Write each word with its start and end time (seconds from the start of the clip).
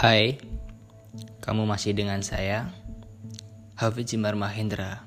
Hai, 0.00 0.40
kamu 1.44 1.68
masih 1.68 1.92
dengan 1.92 2.24
saya, 2.24 2.72
Hafiz 3.76 4.08
Jimar 4.08 4.32
Mahendra, 4.32 5.04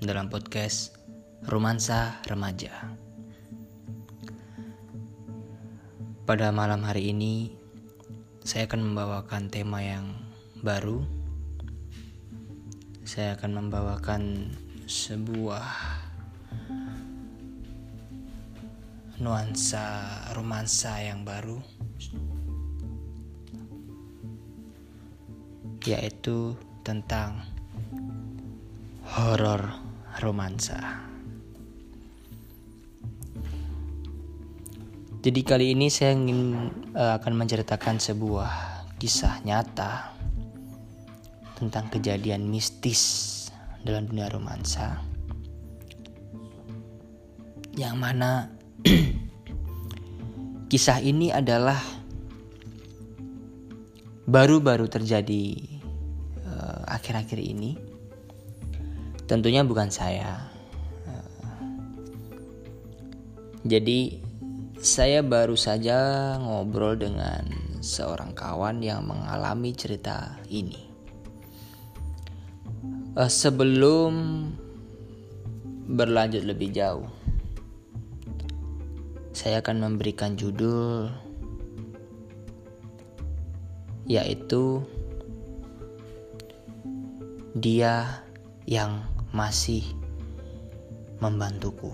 dalam 0.00 0.32
podcast 0.32 0.96
Romansa 1.44 2.16
Remaja. 2.24 2.96
Pada 6.24 6.48
malam 6.48 6.80
hari 6.80 7.12
ini, 7.12 7.52
saya 8.40 8.64
akan 8.64 8.96
membawakan 8.96 9.52
tema 9.52 9.84
yang 9.84 10.16
baru. 10.64 11.04
Saya 13.04 13.36
akan 13.36 13.68
membawakan 13.68 14.48
sebuah 14.88 15.68
nuansa 19.20 19.84
romansa 20.32 21.04
yang 21.04 21.20
baru 21.20 21.60
yaitu 25.86 26.54
tentang 26.86 27.42
horor 29.12 29.78
romansa. 30.22 31.02
Jadi 35.22 35.40
kali 35.46 35.70
ini 35.70 35.86
saya 35.86 36.18
ingin 36.18 36.70
uh, 36.98 37.14
akan 37.22 37.46
menceritakan 37.46 38.02
sebuah 38.02 38.50
kisah 38.98 39.38
nyata 39.46 40.10
tentang 41.54 41.86
kejadian 41.94 42.50
mistis 42.50 43.30
dalam 43.86 44.10
dunia 44.10 44.26
romansa. 44.26 44.98
Yang 47.78 47.96
mana 48.02 48.50
kisah 50.70 50.98
ini 50.98 51.30
adalah 51.30 51.78
baru-baru 54.26 54.90
terjadi 54.90 55.71
akhir-akhir 56.86 57.38
ini 57.38 57.78
tentunya 59.26 59.64
bukan 59.64 59.88
saya. 59.88 60.52
Jadi 63.62 64.18
saya 64.82 65.22
baru 65.22 65.54
saja 65.54 66.34
ngobrol 66.42 66.98
dengan 66.98 67.46
seorang 67.78 68.34
kawan 68.34 68.82
yang 68.82 69.06
mengalami 69.06 69.70
cerita 69.70 70.34
ini. 70.50 70.90
Uh, 73.14 73.30
sebelum 73.30 74.50
berlanjut 75.86 76.42
lebih 76.42 76.74
jauh, 76.74 77.06
saya 79.30 79.62
akan 79.62 79.86
memberikan 79.86 80.34
judul 80.34 81.06
yaitu 84.10 84.82
dia 87.52 88.24
yang 88.64 89.04
masih 89.32 89.84
membantuku. 91.20 91.92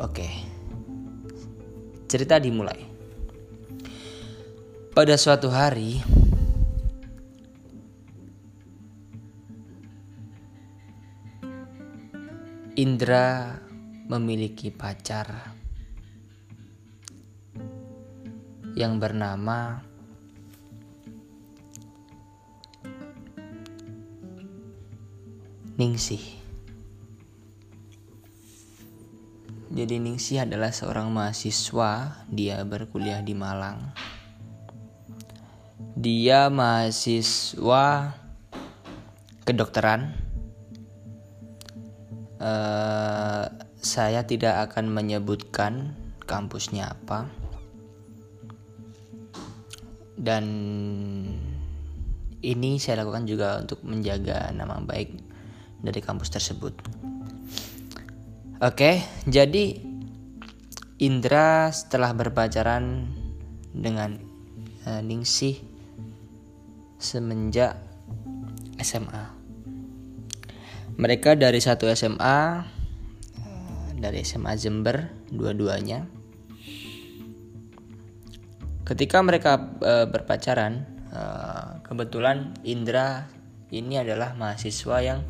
Oke, 0.00 0.28
cerita 2.08 2.40
dimulai. 2.40 2.88
Pada 4.92 5.16
suatu 5.16 5.48
hari, 5.48 6.00
Indra 12.76 13.56
memiliki 14.08 14.72
pacar 14.72 15.54
yang 18.72 18.96
bernama 18.96 19.91
Ningsih. 25.72 26.20
Jadi 29.72 29.96
Ningsih 29.96 30.44
adalah 30.44 30.68
seorang 30.68 31.08
mahasiswa, 31.08 32.20
dia 32.28 32.60
berkuliah 32.68 33.24
di 33.24 33.32
Malang. 33.32 33.80
Dia 35.96 36.52
mahasiswa 36.52 38.12
kedokteran. 39.48 40.12
Uh, 42.36 43.48
saya 43.80 44.28
tidak 44.28 44.68
akan 44.68 44.92
menyebutkan 44.92 45.96
kampusnya 46.28 46.92
apa. 46.92 47.32
Dan 50.20 50.44
ini 52.44 52.76
saya 52.76 53.08
lakukan 53.08 53.24
juga 53.24 53.56
untuk 53.56 53.80
menjaga 53.88 54.52
nama 54.52 54.76
baik 54.84 55.31
dari 55.82 55.98
kampus 55.98 56.30
tersebut. 56.30 56.74
Oke, 58.62 59.02
jadi 59.26 59.74
Indra 61.02 61.74
setelah 61.74 62.14
berpacaran 62.14 63.10
dengan 63.74 64.22
uh, 64.86 65.02
Ningsih 65.02 65.58
semenjak 67.02 67.74
SMA. 68.78 69.34
Mereka 70.94 71.34
dari 71.34 71.58
satu 71.58 71.90
SMA, 71.90 72.38
eh, 73.34 73.86
dari 73.98 74.22
SMA 74.22 74.54
Jember, 74.54 75.10
dua-duanya. 75.26 76.06
Ketika 78.86 79.18
mereka 79.26 79.58
uh, 79.82 80.06
berpacaran, 80.06 80.86
kebetulan 81.84 82.56
Indra 82.64 83.28
ini 83.68 84.00
adalah 84.00 84.32
mahasiswa 84.32 84.96
yang 85.04 85.20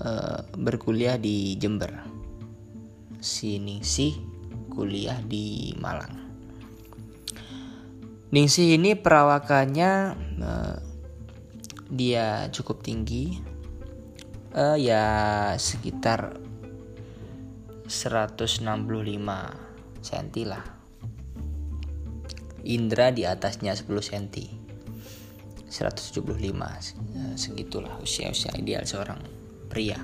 uh, 0.00 0.40
berkuliah 0.56 1.20
di 1.20 1.56
Jember. 1.60 1.92
Si 3.20 3.60
Ningsih 3.60 4.16
kuliah 4.72 5.20
di 5.20 5.76
Malang. 5.76 6.16
Ningsih 8.30 8.78
ini 8.78 8.94
perawakannya 8.94 9.92
uh, 10.40 10.78
dia 11.90 12.46
cukup 12.54 12.86
tinggi, 12.86 13.42
uh, 14.54 14.78
ya 14.78 15.04
sekitar 15.58 16.38
165 17.90 18.70
cm 20.00 20.28
lah. 20.46 20.64
Indra 22.62 23.10
di 23.10 23.26
atasnya 23.26 23.74
10 23.74 23.90
cm. 23.98 24.26
175 25.70 27.38
segitulah 27.38 27.94
usia-usia 28.02 28.50
ideal 28.58 28.82
seorang 28.82 29.39
pria. 29.70 30.02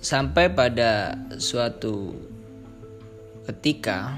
Sampai 0.00 0.48
pada 0.48 1.12
suatu 1.36 2.16
ketika 3.44 4.16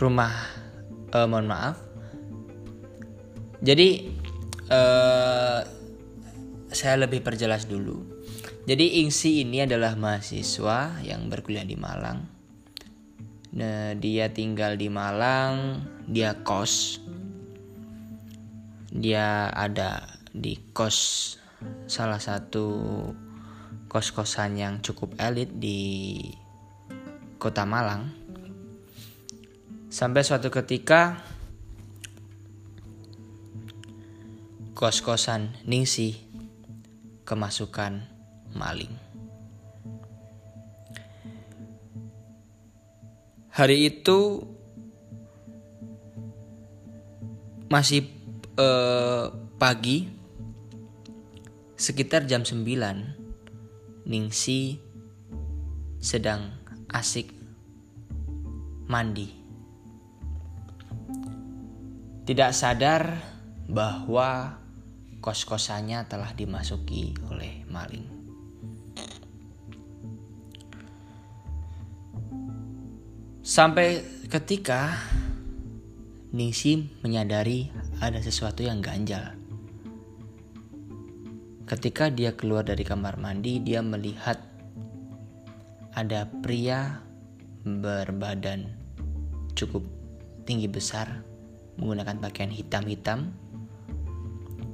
rumah 0.00 0.32
eh, 1.12 1.26
mohon 1.28 1.46
maaf. 1.46 1.76
Jadi 3.60 4.10
eh, 4.72 5.60
saya 6.74 6.94
lebih 6.98 7.20
perjelas 7.20 7.68
dulu. 7.68 8.02
Jadi 8.64 9.04
Ingsi 9.04 9.44
ini 9.44 9.60
adalah 9.62 9.92
mahasiswa 9.94 11.04
yang 11.04 11.28
berkuliah 11.28 11.68
di 11.68 11.76
Malang 11.76 12.33
dia 13.94 14.26
tinggal 14.34 14.74
di 14.74 14.90
Malang, 14.90 15.86
dia 16.10 16.34
kos. 16.42 16.98
Dia 18.90 19.46
ada 19.50 20.18
di 20.34 20.58
kos 20.74 20.98
salah 21.86 22.18
satu 22.18 22.66
kos-kosan 23.86 24.58
yang 24.58 24.74
cukup 24.82 25.14
elit 25.22 25.54
di 25.54 26.18
Kota 27.38 27.62
Malang. 27.62 28.10
Sampai 29.86 30.26
suatu 30.26 30.50
ketika 30.50 31.22
kos-kosan 34.74 35.54
Ningsi 35.62 36.18
kemasukan 37.22 38.02
maling. 38.58 39.03
Hari 43.54 43.86
itu 43.86 44.42
masih 47.70 48.10
uh, 48.58 49.30
pagi 49.62 50.10
sekitar 51.78 52.26
jam 52.26 52.42
9 52.42 52.66
Ningsi 54.10 54.82
sedang 56.02 56.50
asik 56.90 57.30
mandi. 58.90 59.30
Tidak 62.26 62.50
sadar 62.50 63.22
bahwa 63.70 64.58
kos-kosannya 65.22 66.10
telah 66.10 66.34
dimasuki 66.34 67.14
oleh 67.30 67.62
maling 67.70 68.13
Sampai 73.54 74.02
ketika 74.26 74.98
Ningsi 76.34 76.90
menyadari 77.06 77.70
ada 78.02 78.18
sesuatu 78.18 78.66
yang 78.66 78.82
ganjal. 78.82 79.38
Ketika 81.62 82.10
dia 82.10 82.34
keluar 82.34 82.66
dari 82.66 82.82
kamar 82.82 83.14
mandi, 83.14 83.62
dia 83.62 83.78
melihat 83.78 84.42
ada 85.94 86.26
pria 86.42 86.98
berbadan 87.62 88.74
cukup 89.54 89.86
tinggi 90.50 90.66
besar, 90.66 91.22
menggunakan 91.78 92.18
pakaian 92.18 92.50
hitam-hitam, 92.50 93.30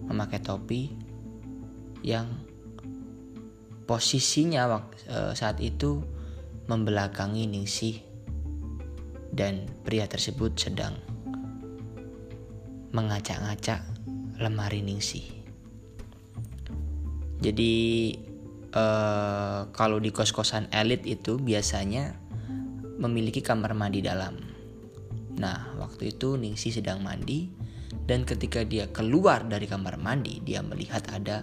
memakai 0.08 0.40
topi 0.40 0.88
yang 2.00 2.32
posisinya 3.84 4.64
eh, 5.04 5.36
saat 5.36 5.60
itu 5.60 6.00
membelakangi 6.64 7.44
Ningsih 7.44 8.09
dan 9.30 9.66
pria 9.86 10.06
tersebut 10.10 10.54
sedang 10.58 10.94
mengacak-ngacak 12.90 13.82
lemari 14.42 14.82
Ningsih. 14.82 15.26
Jadi 17.40 17.74
eh, 18.74 19.60
kalau 19.72 19.98
di 20.02 20.10
kos-kosan 20.12 20.68
elit 20.74 21.06
itu 21.06 21.40
biasanya 21.40 22.18
memiliki 23.00 23.40
kamar 23.40 23.72
mandi 23.72 24.04
dalam. 24.04 24.36
Nah, 25.40 25.72
waktu 25.80 26.12
itu 26.12 26.36
Ningsih 26.36 26.82
sedang 26.82 27.00
mandi 27.00 27.48
dan 28.04 28.28
ketika 28.28 28.60
dia 28.60 28.92
keluar 28.92 29.48
dari 29.48 29.64
kamar 29.64 29.96
mandi, 29.96 30.44
dia 30.44 30.60
melihat 30.60 31.00
ada 31.08 31.40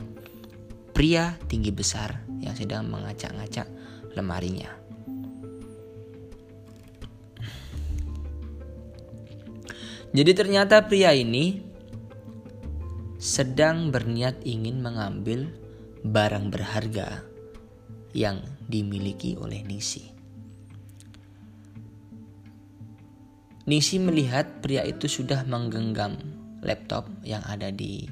pria 0.94 1.34
tinggi 1.50 1.74
besar 1.74 2.22
yang 2.38 2.54
sedang 2.54 2.86
mengacak-ngacak 2.94 3.66
lemarinya. 4.14 4.77
Jadi 10.16 10.32
ternyata 10.32 10.88
pria 10.88 11.12
ini 11.12 11.60
sedang 13.18 13.90
berniat 13.90 14.46
ingin 14.46 14.80
mengambil 14.80 15.50
barang 16.06 16.54
berharga 16.54 17.26
yang 18.14 18.40
dimiliki 18.70 19.36
oleh 19.36 19.66
Nisi. 19.66 20.06
Nisi 23.68 24.00
melihat 24.00 24.64
pria 24.64 24.88
itu 24.88 25.12
sudah 25.12 25.44
menggenggam 25.44 26.16
laptop 26.64 27.12
yang 27.28 27.44
ada 27.44 27.68
di 27.68 28.08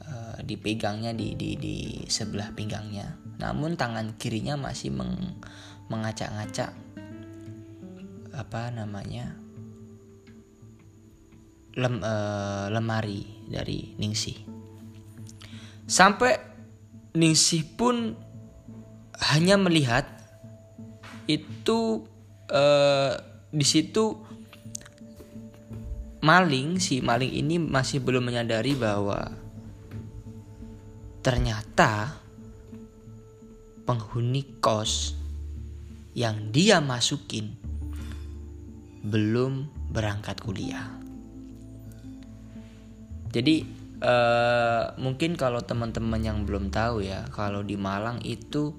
uh, 0.00 0.40
dipegangnya 0.40 1.12
di, 1.12 1.36
di 1.36 1.60
di 1.60 1.76
sebelah 2.08 2.48
pinggangnya. 2.56 3.12
Namun 3.44 3.76
tangan 3.76 4.16
kirinya 4.16 4.56
masih 4.56 4.88
meng, 4.88 5.36
mengacak-ngacak 5.92 6.72
apa 8.32 8.62
namanya 8.72 9.43
lem, 11.74 12.00
uh, 12.02 12.70
lemari 12.70 13.46
dari 13.50 13.94
Ningsih. 13.98 14.38
Sampai 15.84 16.38
Ningsih 17.14 17.62
pun 17.78 18.14
hanya 19.34 19.54
melihat 19.54 20.06
itu 21.30 22.04
uh, 22.50 23.12
di 23.54 23.66
situ 23.66 24.18
maling 26.24 26.80
si 26.80 27.04
maling 27.04 27.30
ini 27.30 27.60
masih 27.60 28.00
belum 28.00 28.24
menyadari 28.24 28.72
bahwa 28.74 29.28
ternyata 31.20 32.16
penghuni 33.84 34.42
kos 34.58 35.14
yang 36.16 36.48
dia 36.48 36.80
masukin 36.80 37.52
belum 39.04 39.68
berangkat 39.92 40.40
kuliah. 40.40 41.03
Jadi 43.34 43.66
uh, 43.98 44.94
mungkin 44.94 45.34
kalau 45.34 45.58
teman-teman 45.58 46.22
yang 46.22 46.46
belum 46.46 46.70
tahu 46.70 47.02
ya, 47.02 47.26
kalau 47.34 47.66
di 47.66 47.74
Malang 47.74 48.22
itu 48.22 48.78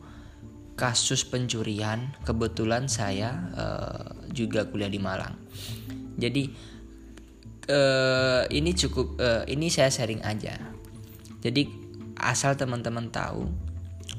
kasus 0.75 1.23
pencurian 1.23 2.11
kebetulan 2.27 2.87
saya 2.91 3.51
uh, 3.55 4.07
juga 4.31 4.67
kuliah 4.67 4.91
di 4.91 4.99
Malang. 4.99 5.35
Jadi 6.15 6.47
uh, 7.67 8.43
ini 8.47 8.71
cukup 8.71 9.19
uh, 9.19 9.43
ini 9.47 9.67
saya 9.67 9.91
sharing 9.91 10.23
aja. 10.23 10.55
Jadi 11.43 11.67
asal 12.15 12.55
teman-teman 12.55 13.11
tahu 13.11 13.51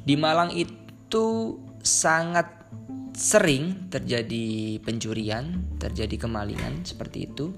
di 0.04 0.20
Malang 0.20 0.52
itu 0.52 1.56
sangat 1.80 2.68
sering 3.16 3.88
terjadi 3.88 4.76
pencurian, 4.84 5.64
terjadi 5.80 6.28
kemalingan 6.28 6.84
seperti 6.84 7.32
itu. 7.32 7.56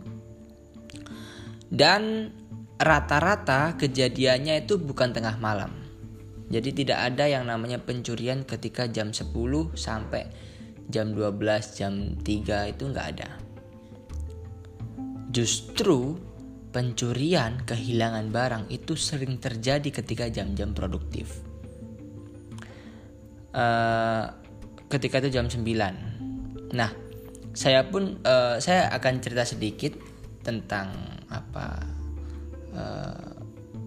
Dan 1.68 2.32
rata-rata 2.78 3.74
kejadiannya 3.74 4.62
itu 4.64 4.78
bukan 4.78 5.10
tengah 5.10 5.34
malam. 5.42 5.74
Jadi 6.48 6.82
tidak 6.84 7.12
ada 7.12 7.28
yang 7.28 7.44
namanya 7.44 7.76
pencurian 7.82 8.46
ketika 8.46 8.88
jam 8.88 9.12
10 9.12 9.28
sampai 9.76 10.30
jam 10.88 11.12
12, 11.12 11.76
jam 11.76 12.16
3 12.24 12.72
itu 12.72 12.82
nggak 12.88 13.06
ada. 13.18 13.28
Justru 15.28 16.16
pencurian, 16.72 17.60
kehilangan 17.68 18.32
barang 18.32 18.64
itu 18.72 18.96
sering 18.96 19.36
terjadi 19.36 19.92
ketika 19.92 20.32
jam-jam 20.32 20.72
produktif. 20.72 21.44
Uh, 23.52 24.32
ketika 24.88 25.20
itu 25.20 25.36
jam 25.36 25.52
9. 25.52 26.72
Nah, 26.72 26.90
saya 27.52 27.84
pun 27.92 28.24
uh, 28.24 28.56
saya 28.56 28.88
akan 28.96 29.20
cerita 29.20 29.44
sedikit 29.44 29.92
tentang 30.40 30.96
apa 31.28 31.97
uh, 32.74 33.30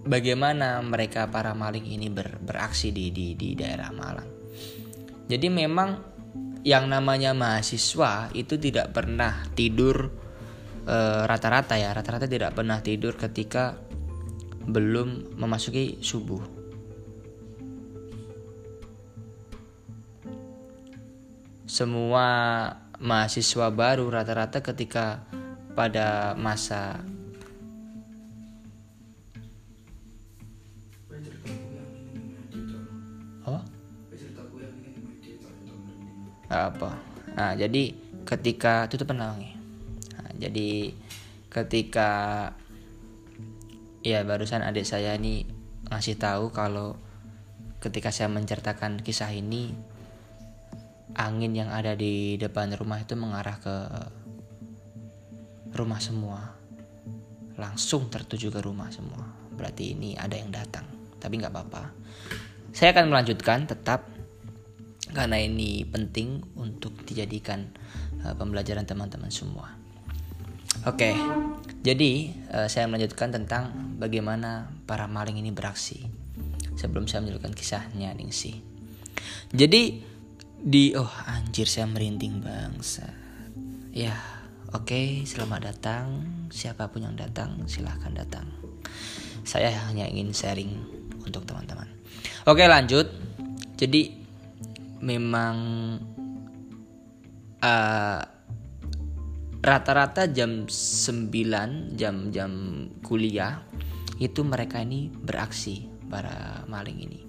bagaimana 0.05 0.81
mereka 0.81 1.29
para 1.29 1.51
maling 1.53 1.85
ini 1.85 2.07
ber, 2.09 2.39
beraksi 2.41 2.93
di, 2.93 3.09
di 3.13 3.33
di 3.35 3.53
daerah 3.53 3.89
Malang. 3.93 4.29
Jadi 5.27 5.47
memang 5.47 5.89
yang 6.61 6.85
namanya 6.89 7.33
mahasiswa 7.33 8.29
itu 8.38 8.57
tidak 8.61 8.93
pernah 8.93 9.45
tidur 9.57 10.21
Eh, 10.81 11.23
rata-rata 11.29 11.77
ya 11.77 11.93
rata-rata 11.93 12.25
tidak 12.25 12.57
pernah 12.57 12.81
tidur 12.81 13.13
ketika 13.13 13.77
belum 14.65 15.38
memasuki 15.38 16.01
subuh. 16.01 16.41
Semua 21.69 22.27
mahasiswa 22.97 23.69
baru 23.69 24.09
rata-rata 24.09 24.65
ketika 24.65 25.21
pada 25.77 26.33
masa 26.33 27.05
apa? 36.51 37.00
Nah 37.34 37.55
jadi 37.55 37.96
ketika 38.27 38.86
tutup 38.91 39.15
penangnya 39.15 39.62
jadi 40.41 40.89
ketika 41.53 42.10
ya 44.01 44.25
barusan 44.25 44.65
adik 44.65 44.89
saya 44.89 45.13
ini 45.13 45.46
ngasih 45.93 46.17
tahu 46.17 46.50
kalau 46.50 46.98
ketika 47.77 48.10
saya 48.10 48.34
menceritakan 48.34 49.05
kisah 49.05 49.29
ini 49.29 49.70
angin 51.13 51.53
yang 51.53 51.70
ada 51.70 51.93
di 51.93 52.41
depan 52.41 52.74
rumah 52.74 53.05
itu 53.05 53.13
mengarah 53.13 53.58
ke 53.62 53.75
rumah 55.77 56.01
semua. 56.01 56.58
Langsung 57.62 58.10
tertuju 58.10 58.50
ke 58.50 58.65
rumah 58.65 58.89
semua. 58.89 59.22
Berarti 59.53 59.93
ini 59.93 60.17
ada 60.17 60.34
yang 60.34 60.50
datang 60.50 60.89
tapi 61.22 61.38
nggak 61.38 61.53
apa-apa. 61.53 61.84
Saya 62.74 62.98
akan 62.98 63.13
melanjutkan 63.13 63.70
tetap 63.70 64.10
karena 65.11 65.39
ini 65.39 65.83
penting 65.87 66.43
untuk 66.55 66.95
dijadikan 67.03 67.67
uh, 68.23 68.35
pembelajaran 68.35 68.87
teman-teman 68.87 69.29
semua 69.31 69.81
Oke, 70.81 71.13
jadi 71.85 72.33
uh, 72.49 72.65
saya 72.65 72.89
melanjutkan 72.89 73.29
tentang 73.29 73.69
bagaimana 74.01 74.71
para 74.89 75.05
maling 75.05 75.37
ini 75.37 75.53
beraksi. 75.53 76.09
Sebelum 76.73 77.05
saya 77.05 77.21
melanjutkan 77.21 77.53
kisahnya 77.53 78.15
Ningsi. 78.17 78.57
Jadi 79.53 80.01
di 80.57 80.97
oh 80.97 81.11
anjir 81.29 81.69
saya 81.69 81.85
merinding 81.85 82.41
bangsa. 82.41 83.13
Ya, 83.93 84.17
oke, 84.73 84.89
okay, 84.89 85.07
selamat 85.21 85.69
datang. 85.69 86.05
Siapa 86.49 86.89
pun 86.89 87.05
yang 87.05 87.13
datang, 87.13 87.61
silahkan 87.69 88.17
datang. 88.17 88.49
Saya 89.45 89.69
hanya 89.85 90.09
ingin 90.09 90.33
sharing 90.33 90.71
untuk 91.21 91.45
teman-teman. 91.45 91.85
Oke, 92.49 92.65
lanjut. 92.65 93.05
Jadi 93.77 94.20
memang 95.01 95.55
uh, 97.62 98.22
rata-rata 99.62 100.25
jam 100.29 100.65
9 100.65 101.93
jam-jam 101.93 102.51
kuliah 103.05 103.62
itu 104.17 104.41
mereka 104.46 104.81
ini 104.81 105.10
beraksi 105.10 105.89
para 106.10 106.65
maling 106.70 106.98
ini. 107.01 107.22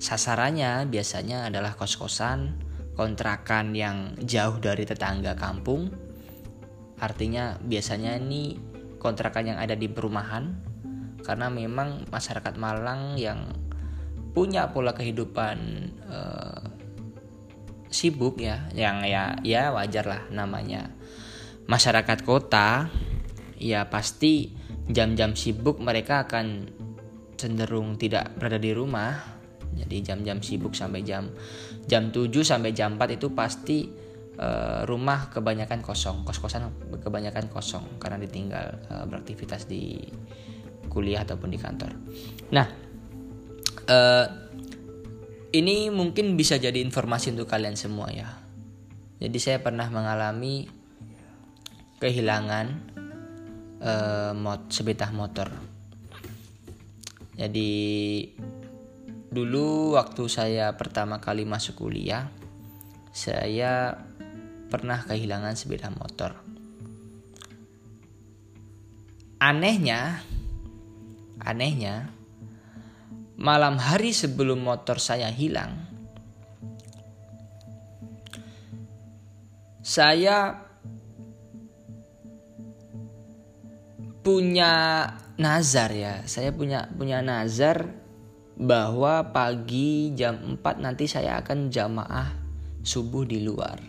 Sasarannya 0.00 0.88
biasanya 0.88 1.52
adalah 1.52 1.76
kos-kosan, 1.76 2.56
kontrakan 2.96 3.76
yang 3.76 4.16
jauh 4.24 4.56
dari 4.56 4.88
tetangga 4.88 5.36
kampung. 5.36 5.92
Artinya 7.00 7.60
biasanya 7.60 8.16
ini 8.16 8.56
kontrakan 9.00 9.52
yang 9.52 9.58
ada 9.60 9.76
di 9.76 9.88
perumahan 9.88 10.56
karena 11.20 11.52
memang 11.52 12.08
masyarakat 12.08 12.56
Malang 12.56 13.20
yang 13.20 13.52
punya 14.32 14.72
pola 14.72 14.96
kehidupan 14.96 15.56
uh, 16.06 16.60
sibuk 17.90 18.38
ya 18.38 18.70
yang 18.72 19.02
ya 19.04 19.36
ya 19.42 19.74
wajar 19.74 20.06
lah 20.06 20.22
namanya. 20.30 20.94
Masyarakat 21.66 22.22
kota 22.22 22.88
ya 23.60 23.86
pasti 23.90 24.54
jam-jam 24.90 25.36
sibuk 25.36 25.78
mereka 25.78 26.26
akan 26.26 26.70
cenderung 27.36 27.98
tidak 27.98 28.34
berada 28.38 28.56
di 28.56 28.70
rumah. 28.72 29.38
Jadi 29.70 30.02
jam-jam 30.02 30.42
sibuk 30.42 30.74
sampai 30.74 31.06
jam 31.06 31.30
jam 31.86 32.10
7 32.10 32.30
sampai 32.42 32.74
jam 32.74 32.98
4 32.98 33.18
itu 33.18 33.30
pasti 33.34 33.86
uh, 34.38 34.82
rumah 34.82 35.30
kebanyakan 35.30 35.78
kosong 35.78 36.26
kos-kosan 36.26 36.70
kebanyakan 36.98 37.46
kosong 37.46 38.02
karena 38.02 38.18
ditinggal 38.18 38.66
uh, 38.90 39.04
beraktivitas 39.06 39.70
di 39.70 40.02
kuliah 40.90 41.22
ataupun 41.22 41.54
di 41.54 41.58
kantor. 41.58 41.94
Nah 42.50 42.66
uh, 43.86 44.26
ini 45.50 45.90
mungkin 45.90 46.38
bisa 46.38 46.58
jadi 46.58 46.78
informasi 46.78 47.34
untuk 47.34 47.50
kalian 47.50 47.74
semua 47.74 48.10
ya. 48.14 48.30
Jadi 49.20 49.38
saya 49.42 49.58
pernah 49.60 49.90
mengalami 49.90 50.70
kehilangan 52.00 52.66
uh, 53.82 54.32
mot 54.32 54.70
sepeda 54.72 55.12
motor. 55.12 55.52
Jadi 57.36 57.72
dulu 59.30 59.96
waktu 59.96 60.22
saya 60.28 60.72
pertama 60.78 61.20
kali 61.20 61.44
masuk 61.44 61.84
kuliah, 61.84 62.32
saya 63.12 64.00
pernah 64.70 65.02
kehilangan 65.04 65.58
sepeda 65.58 65.90
motor. 65.92 66.38
Anehnya, 69.40 70.20
anehnya 71.40 72.19
malam 73.40 73.80
hari 73.80 74.12
sebelum 74.12 74.60
motor 74.60 75.00
saya 75.00 75.32
hilang, 75.32 75.80
saya 79.80 80.60
punya 84.20 84.72
nazar 85.40 85.90
ya. 85.96 86.20
Saya 86.28 86.52
punya 86.52 86.86
punya 86.92 87.24
nazar 87.24 87.88
bahwa 88.60 89.32
pagi 89.32 90.12
jam 90.12 90.60
4 90.60 90.84
nanti 90.84 91.08
saya 91.08 91.40
akan 91.40 91.72
jamaah 91.72 92.28
subuh 92.84 93.24
di 93.24 93.40
luar. 93.40 93.80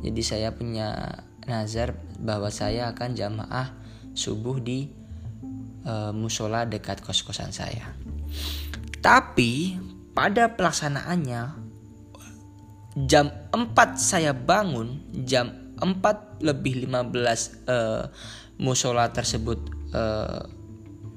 Jadi 0.00 0.22
saya 0.24 0.56
punya 0.56 1.20
nazar 1.44 2.00
bahwa 2.16 2.48
saya 2.48 2.96
akan 2.96 3.12
jamaah 3.12 3.76
subuh 4.16 4.56
di 4.56 4.88
uh, 5.86 6.10
musola 6.10 6.66
dekat 6.66 7.00
kos-kosan 7.00 7.54
saya. 7.54 7.94
Tapi 9.00 9.78
pada 10.12 10.50
pelaksanaannya 10.58 11.42
jam 13.06 13.30
4 13.54 13.54
saya 13.94 14.34
bangun, 14.34 14.98
jam 15.24 15.76
4 15.78 16.42
lebih 16.42 16.88
15 16.88 16.88
uh, 16.88 17.04
eh, 17.68 18.04
musola 18.56 19.12
tersebut 19.12 19.68
uh, 19.92 20.40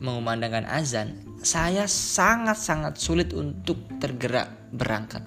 mengumandangkan 0.03 0.67
azan, 0.67 1.23
saya 1.39 1.87
sangat-sangat 1.87 2.99
sulit 2.99 3.31
untuk 3.31 3.79
tergerak 4.03 4.51
berangkat. 4.75 5.23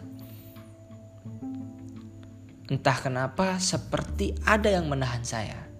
Entah 2.69 2.99
kenapa 3.01 3.57
seperti 3.57 4.37
ada 4.45 4.69
yang 4.69 4.89
menahan 4.89 5.25
saya. 5.25 5.72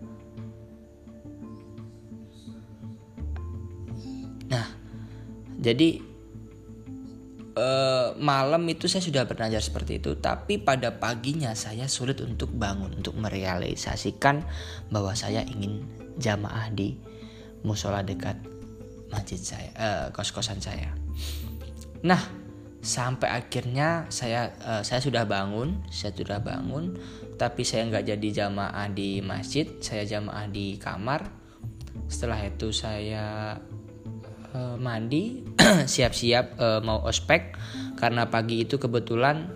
Jadi 5.63 6.03
uh, 7.55 8.19
malam 8.19 8.67
itu 8.67 8.91
saya 8.91 9.05
sudah 9.05 9.23
belajar 9.31 9.63
seperti 9.63 10.03
itu, 10.03 10.19
tapi 10.19 10.59
pada 10.59 10.99
paginya 10.99 11.55
saya 11.55 11.87
sulit 11.87 12.19
untuk 12.19 12.51
bangun 12.51 12.99
untuk 12.99 13.15
merealisasikan 13.15 14.43
bahwa 14.91 15.15
saya 15.15 15.47
ingin 15.47 15.87
jamaah 16.19 16.69
di 16.75 16.99
musola 17.63 18.03
dekat 18.03 18.43
masjid 19.13 19.39
saya, 19.39 19.71
uh, 19.79 20.07
kos-kosan 20.11 20.59
saya. 20.59 20.91
Nah, 22.03 22.19
sampai 22.83 23.31
akhirnya 23.31 24.11
saya 24.11 24.51
uh, 24.67 24.83
saya 24.83 24.99
sudah 24.99 25.29
bangun, 25.29 25.79
saya 25.95 26.11
sudah 26.11 26.43
bangun, 26.43 26.99
tapi 27.39 27.63
saya 27.63 27.87
nggak 27.87 28.19
jadi 28.19 28.29
jamaah 28.45 28.91
di 28.91 29.23
masjid, 29.23 29.69
saya 29.79 30.03
jamaah 30.03 30.51
di 30.51 30.81
kamar. 30.81 31.31
Setelah 32.09 32.41
itu 32.45 32.73
saya 32.73 33.57
uh, 34.55 34.77
mandi 34.79 35.45
siap-siap 35.93 36.57
uh, 36.57 36.81
mau 36.81 37.03
ospek 37.05 37.57
karena 37.99 38.29
pagi 38.29 38.65
itu 38.65 38.81
kebetulan 38.81 39.49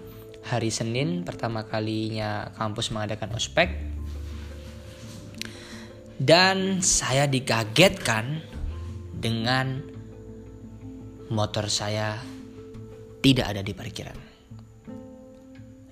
hari 0.47 0.71
Senin 0.71 1.25
pertama 1.25 1.67
kalinya 1.67 2.53
kampus 2.55 2.95
mengadakan 2.95 3.35
ospek 3.35 3.97
dan 6.17 6.81
saya 6.81 7.29
dikagetkan 7.29 8.41
dengan 9.17 9.85
motor 11.29 11.67
saya 11.67 12.17
tidak 13.21 13.47
ada 13.53 13.63
di 13.65 13.73
parkiran. 13.75 14.19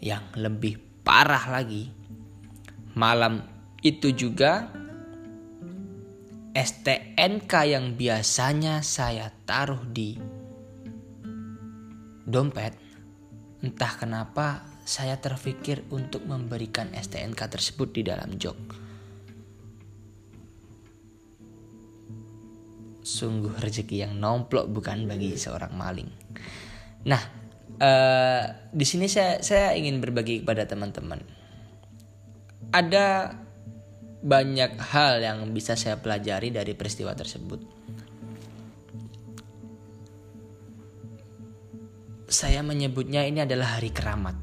Yang 0.04 0.24
lebih 0.36 0.74
parah 1.02 1.44
lagi, 1.48 1.88
malam 2.94 3.42
itu 3.82 4.12
juga 4.12 4.70
STNK 6.54 7.50
yang 7.66 7.98
biasanya 7.98 8.78
saya 8.86 9.26
taruh 9.42 9.82
di 9.90 10.14
dompet, 12.22 12.78
entah 13.58 13.92
kenapa 13.98 14.62
saya 14.86 15.18
terpikir 15.18 15.82
untuk 15.90 16.22
memberikan 16.30 16.94
STNK 16.94 17.50
tersebut 17.50 17.90
di 17.90 18.06
dalam 18.06 18.38
jok. 18.38 18.58
Sungguh 23.02 23.58
rezeki 23.58 24.06
yang 24.06 24.14
nomplok 24.22 24.70
bukan 24.70 25.10
bagi 25.10 25.34
seorang 25.34 25.74
maling. 25.74 26.08
Nah, 27.10 27.20
uh, 27.82 28.44
di 28.70 28.86
sini 28.86 29.10
saya 29.10 29.42
saya 29.42 29.74
ingin 29.74 29.98
berbagi 29.98 30.46
kepada 30.46 30.70
teman-teman. 30.70 31.18
Ada 32.70 33.36
banyak 34.24 34.80
hal 34.80 35.20
yang 35.20 35.52
bisa 35.52 35.76
saya 35.76 36.00
pelajari 36.00 36.48
dari 36.48 36.72
peristiwa 36.72 37.12
tersebut. 37.12 37.60
Saya 42.24 42.64
menyebutnya 42.64 43.28
ini 43.28 43.44
adalah 43.44 43.76
hari 43.76 43.92
keramat. 43.92 44.40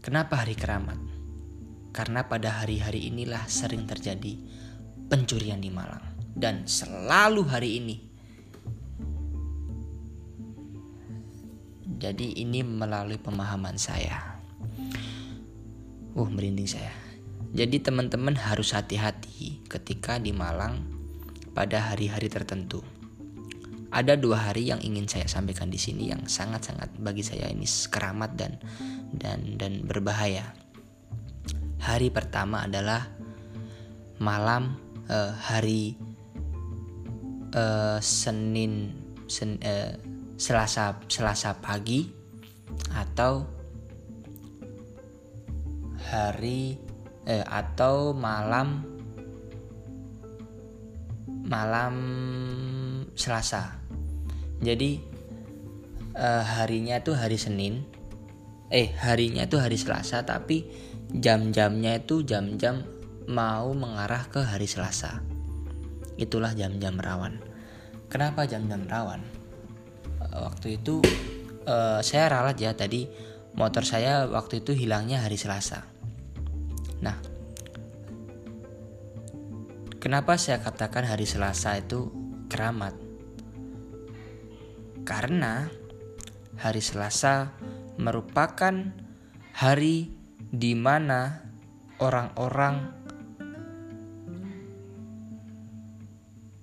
Kenapa 0.00 0.40
hari 0.40 0.56
keramat? 0.56 0.96
Karena 1.92 2.24
pada 2.24 2.64
hari-hari 2.64 3.12
inilah 3.12 3.44
sering 3.44 3.84
terjadi 3.84 4.32
pencurian 5.12 5.60
di 5.60 5.68
Malang 5.68 6.16
dan 6.32 6.64
selalu 6.64 7.42
hari 7.44 7.70
ini. 7.78 7.96
Jadi 11.96 12.40
ini 12.40 12.64
melalui 12.64 13.20
pemahaman 13.20 13.76
saya. 13.76 14.40
Uh, 16.16 16.28
merinding 16.32 16.68
saya. 16.68 17.05
Jadi 17.56 17.80
teman-teman 17.80 18.36
harus 18.36 18.76
hati-hati 18.76 19.64
ketika 19.64 20.20
di 20.20 20.28
Malang 20.28 20.76
pada 21.56 21.88
hari-hari 21.88 22.28
tertentu. 22.28 22.84
Ada 23.88 24.12
dua 24.20 24.52
hari 24.52 24.68
yang 24.68 24.84
ingin 24.84 25.08
saya 25.08 25.24
sampaikan 25.24 25.72
di 25.72 25.80
sini 25.80 26.12
yang 26.12 26.28
sangat-sangat 26.28 27.00
bagi 27.00 27.24
saya 27.24 27.48
ini 27.48 27.64
keramat 27.64 28.36
dan 28.36 28.60
dan 29.08 29.56
dan 29.56 29.88
berbahaya. 29.88 30.52
Hari 31.80 32.12
pertama 32.12 32.68
adalah 32.68 33.08
malam 34.20 34.76
uh, 35.08 35.32
hari 35.32 35.96
uh, 37.56 37.96
Senin 38.04 39.00
sen, 39.32 39.56
uh, 39.64 39.96
Selasa 40.36 41.00
Selasa 41.08 41.56
pagi 41.56 42.04
atau 42.92 43.48
hari 46.04 46.85
eh, 47.26 47.44
atau 47.44 48.14
malam 48.14 48.86
malam 51.46 51.94
Selasa. 53.18 53.82
Jadi 54.62 55.02
eh, 56.16 56.44
harinya 56.56 56.96
itu 56.96 57.12
hari 57.12 57.36
Senin. 57.36 57.84
Eh 58.66 58.90
harinya 58.98 59.46
itu 59.46 59.58
hari 59.62 59.78
Selasa 59.78 60.26
tapi 60.26 60.66
jam-jamnya 61.14 62.02
itu 62.02 62.26
jam-jam 62.26 62.82
mau 63.26 63.70
mengarah 63.74 64.26
ke 64.30 64.42
hari 64.42 64.66
Selasa. 64.66 65.22
Itulah 66.16 66.54
jam-jam 66.56 66.96
rawan. 66.98 67.38
Kenapa 68.06 68.46
jam-jam 68.46 68.86
rawan? 68.86 69.22
Eh, 70.22 70.40
waktu 70.40 70.80
itu 70.80 71.02
uh, 71.66 72.00
saya 72.00 72.30
ralat 72.30 72.56
ya 72.58 72.72
tadi 72.72 73.06
motor 73.56 73.82
saya 73.82 74.26
waktu 74.30 74.62
itu 74.62 74.72
hilangnya 74.74 75.22
hari 75.22 75.38
Selasa. 75.38 75.95
Nah, 77.00 77.16
kenapa 80.00 80.40
saya 80.40 80.60
katakan 80.60 81.04
hari 81.04 81.28
Selasa 81.28 81.76
itu 81.76 82.08
keramat? 82.48 82.96
Karena 85.06 85.68
hari 86.56 86.80
Selasa 86.80 87.52
merupakan 88.00 88.92
hari 89.56 90.12
di 90.52 90.72
mana 90.76 91.44
orang-orang 92.00 92.92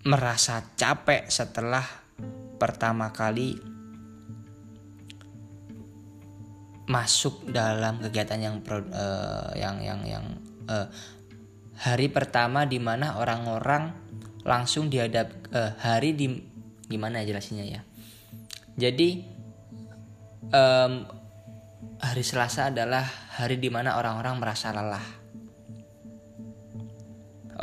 merasa 0.04 0.62
capek 0.76 1.32
setelah 1.32 1.86
pertama 2.60 3.16
kali 3.16 3.73
masuk 6.84 7.48
dalam 7.48 8.04
kegiatan 8.04 8.40
yang 8.40 8.56
uh, 8.68 9.52
yang 9.56 9.80
yang 9.80 10.00
yang 10.04 10.26
uh, 10.68 10.88
hari 11.80 12.12
pertama 12.12 12.68
di 12.68 12.80
mana 12.80 13.16
orang-orang 13.16 13.96
langsung 14.44 14.92
dihadap 14.92 15.32
uh, 15.56 15.72
hari 15.80 16.12
di 16.12 16.28
gimana 16.92 17.24
ya 17.24 17.32
jelasinnya 17.32 17.66
ya. 17.66 17.82
Jadi 18.76 19.24
um, 20.52 21.08
hari 22.04 22.24
Selasa 22.26 22.68
adalah 22.68 23.08
hari 23.40 23.56
di 23.58 23.72
mana 23.72 23.96
orang-orang 23.96 24.36
merasa 24.44 24.76
lelah. 24.76 25.08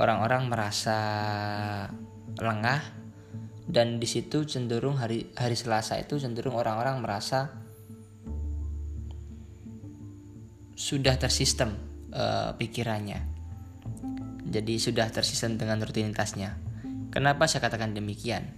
Orang-orang 0.01 0.49
merasa 0.49 0.99
lengah 2.41 2.81
dan 3.69 4.01
di 4.01 4.09
situ 4.09 4.49
cenderung 4.49 4.97
hari 4.97 5.29
hari 5.37 5.55
Selasa 5.55 6.01
itu 6.01 6.17
cenderung 6.17 6.57
orang-orang 6.57 7.05
merasa 7.05 7.53
sudah 10.81 11.21
tersistem 11.21 11.77
uh, 12.17 12.57
pikirannya. 12.57 13.21
Jadi 14.49 14.81
sudah 14.81 15.13
tersistem 15.13 15.61
dengan 15.61 15.77
rutinitasnya. 15.85 16.57
Kenapa 17.13 17.45
saya 17.45 17.69
katakan 17.69 17.93
demikian? 17.93 18.49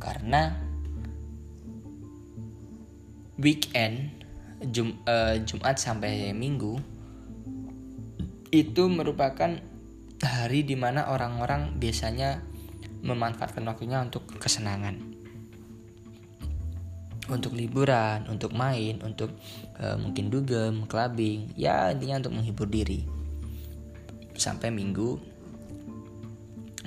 Karena 0.00 0.56
weekend 3.36 4.16
Jum, 4.72 5.04
uh, 5.04 5.36
Jumat 5.44 5.76
sampai 5.76 6.32
Minggu 6.32 6.80
itu 8.48 8.82
merupakan 8.88 9.60
hari 10.24 10.64
di 10.64 10.80
mana 10.80 11.12
orang-orang 11.12 11.76
biasanya 11.76 12.40
memanfaatkan 13.04 13.64
waktunya 13.68 14.00
untuk 14.00 14.28
kesenangan 14.36 15.09
untuk 17.30 17.54
liburan, 17.54 18.26
untuk 18.26 18.52
main, 18.52 18.98
untuk 19.00 19.30
uh, 19.78 19.96
mungkin 19.96 20.28
dugem, 20.28 20.84
clubbing, 20.90 21.54
ya 21.54 21.94
intinya 21.94 22.26
untuk 22.26 22.34
menghibur 22.36 22.66
diri. 22.66 23.06
Sampai 24.34 24.74
Minggu 24.74 25.16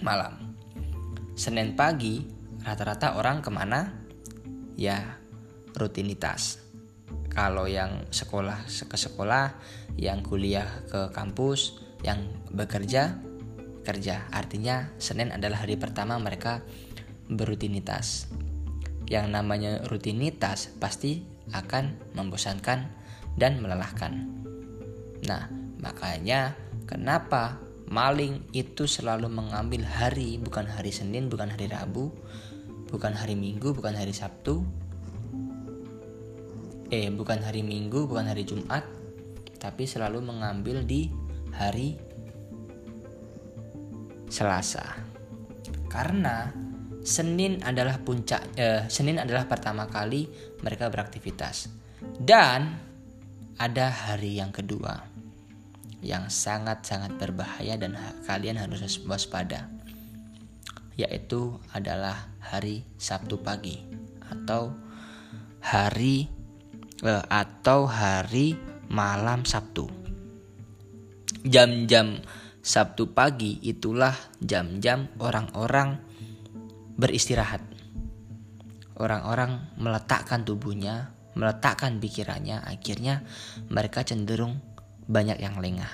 malam. 0.04 0.54
Senin 1.34 1.74
pagi 1.74 2.22
rata-rata 2.62 3.18
orang 3.18 3.42
ke 3.42 3.50
mana? 3.50 3.90
Ya 4.76 5.18
rutinitas. 5.74 6.62
Kalau 7.34 7.66
yang 7.66 8.06
sekolah 8.14 8.70
ke 8.70 8.98
sekolah, 8.98 9.58
yang 9.98 10.22
kuliah 10.22 10.70
ke 10.86 11.10
kampus, 11.10 11.82
yang 12.06 12.22
bekerja 12.54 13.18
kerja. 13.84 14.26
Artinya 14.32 14.90
Senin 14.98 15.30
adalah 15.30 15.68
hari 15.68 15.76
pertama 15.76 16.16
mereka 16.18 16.64
berutinitas. 17.28 18.32
Yang 19.14 19.30
namanya 19.30 19.86
rutinitas 19.86 20.74
pasti 20.82 21.22
akan 21.54 22.18
membosankan 22.18 22.90
dan 23.38 23.62
melelahkan. 23.62 24.26
Nah, 25.30 25.54
makanya 25.78 26.58
kenapa 26.90 27.62
maling 27.94 28.42
itu 28.58 28.90
selalu 28.90 29.30
mengambil 29.30 29.86
hari 29.86 30.42
bukan 30.42 30.66
hari 30.66 30.90
Senin, 30.90 31.30
bukan 31.30 31.54
hari 31.54 31.70
Rabu, 31.70 32.10
bukan 32.90 33.14
hari 33.14 33.38
Minggu, 33.38 33.78
bukan 33.78 33.94
hari 33.94 34.18
Sabtu. 34.18 34.66
Eh, 36.90 37.14
bukan 37.14 37.42
hari 37.46 37.62
Minggu, 37.62 38.10
bukan 38.10 38.26
hari 38.30 38.50
Jumat, 38.50 38.86
tapi 39.62 39.86
selalu 39.86 40.26
mengambil 40.26 40.82
di 40.82 41.14
hari 41.54 41.98
Selasa. 44.30 44.98
Karena 45.90 46.50
Senin 47.04 47.60
adalah 47.68 48.00
puncak 48.00 48.56
eh, 48.56 48.88
Senin 48.88 49.20
adalah 49.20 49.44
pertama 49.44 49.92
kali 49.92 50.32
mereka 50.64 50.88
beraktivitas. 50.88 51.68
Dan 52.00 52.80
ada 53.60 53.88
hari 53.92 54.40
yang 54.40 54.56
kedua 54.56 55.04
yang 56.04 56.28
sangat-sangat 56.28 57.16
berbahaya 57.16 57.80
dan 57.80 57.96
kalian 58.28 58.60
harus 58.60 59.00
waspada 59.08 59.72
yaitu 60.94 61.58
adalah 61.74 62.30
hari 62.38 62.86
Sabtu 63.02 63.42
pagi 63.42 63.82
atau 64.30 64.72
hari 65.64 66.30
eh, 67.04 67.24
atau 67.28 67.90
hari 67.90 68.56
malam 68.88 69.44
Sabtu. 69.44 69.90
Jam-jam 71.44 72.24
Sabtu 72.64 73.12
pagi 73.12 73.60
itulah 73.60 74.16
jam-jam 74.40 75.12
orang-orang 75.20 76.13
beristirahat. 76.98 77.62
Orang-orang 78.94 79.74
meletakkan 79.82 80.46
tubuhnya, 80.46 81.14
meletakkan 81.34 81.98
pikirannya, 81.98 82.62
akhirnya 82.62 83.26
mereka 83.68 84.06
cenderung 84.06 84.62
banyak 85.10 85.42
yang 85.42 85.58
lengah. 85.58 85.90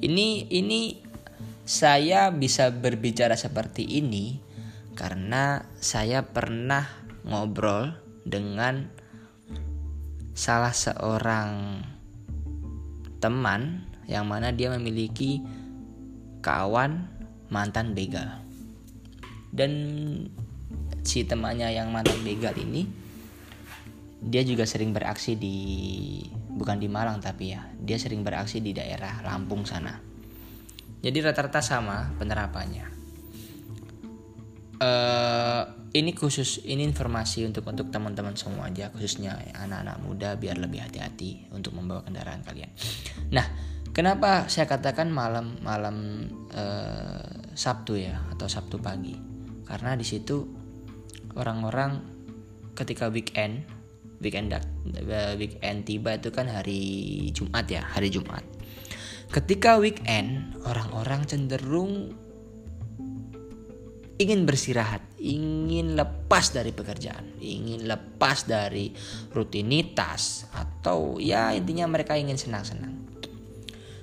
Ini 0.00 0.48
ini 0.48 0.80
saya 1.66 2.32
bisa 2.32 2.72
berbicara 2.72 3.36
seperti 3.36 3.84
ini 3.84 4.40
karena 4.96 5.62
saya 5.78 6.24
pernah 6.24 6.82
ngobrol 7.26 7.92
dengan 8.24 8.88
salah 10.32 10.72
seorang 10.72 11.82
teman 13.20 13.84
yang 14.08 14.24
mana 14.24 14.50
dia 14.50 14.72
memiliki 14.72 15.44
kawan 16.40 17.04
mantan 17.52 17.92
begal. 17.92 18.39
Dan 19.50 19.70
si 21.02 21.26
temannya 21.26 21.74
yang 21.74 21.90
mantan 21.90 22.22
begal 22.22 22.54
ini 22.54 22.86
dia 24.20 24.44
juga 24.44 24.68
sering 24.68 24.92
beraksi 24.92 25.34
di 25.34 25.56
bukan 26.36 26.76
di 26.76 26.92
Malang 26.92 27.24
tapi 27.24 27.56
ya, 27.56 27.64
dia 27.80 27.96
sering 27.96 28.20
beraksi 28.20 28.60
di 28.60 28.76
daerah 28.76 29.24
Lampung 29.24 29.64
sana. 29.64 29.96
Jadi 31.00 31.18
rata-rata 31.24 31.64
sama 31.64 32.12
penerapannya. 32.20 33.00
Uh, 34.80 35.64
ini 35.92 36.16
khusus 36.16 36.64
ini 36.64 36.88
informasi 36.88 37.44
untuk 37.44 37.68
untuk 37.68 37.92
teman-teman 37.92 38.32
semua 38.32 38.72
aja 38.72 38.88
khususnya 38.88 39.36
anak-anak 39.52 40.00
muda 40.00 40.40
biar 40.40 40.56
lebih 40.56 40.80
hati-hati 40.80 41.52
untuk 41.52 41.76
membawa 41.76 42.04
kendaraan 42.04 42.40
kalian. 42.44 42.72
Nah, 43.32 43.44
Kenapa 43.90 44.46
saya 44.46 44.70
katakan 44.70 45.10
malam 45.10 45.58
malam 45.66 46.22
eh, 46.54 47.26
Sabtu 47.58 47.98
ya 47.98 48.22
atau 48.30 48.46
Sabtu 48.46 48.78
pagi? 48.78 49.29
Karena 49.70 49.94
di 49.94 50.02
situ 50.02 50.42
orang-orang 51.38 52.02
ketika 52.74 53.06
weekend 53.06 53.62
weekend 54.18 54.52
eh, 54.52 55.34
weekend 55.38 55.88
tiba 55.88 56.18
itu 56.18 56.28
kan 56.34 56.50
hari 56.50 56.82
Jumat 57.30 57.70
ya 57.70 57.86
hari 57.86 58.10
Jumat. 58.10 58.42
Ketika 59.30 59.78
weekend 59.78 60.58
orang-orang 60.66 61.22
cenderung 61.22 62.10
ingin 64.20 64.44
bersirahat, 64.44 65.00
ingin 65.16 65.96
lepas 65.96 66.52
dari 66.52 66.76
pekerjaan, 66.76 67.40
ingin 67.40 67.88
lepas 67.88 68.44
dari 68.44 68.92
rutinitas 69.32 70.44
atau 70.52 71.16
ya 71.16 71.56
intinya 71.56 71.88
mereka 71.88 72.20
ingin 72.20 72.36
senang-senang. 72.36 73.00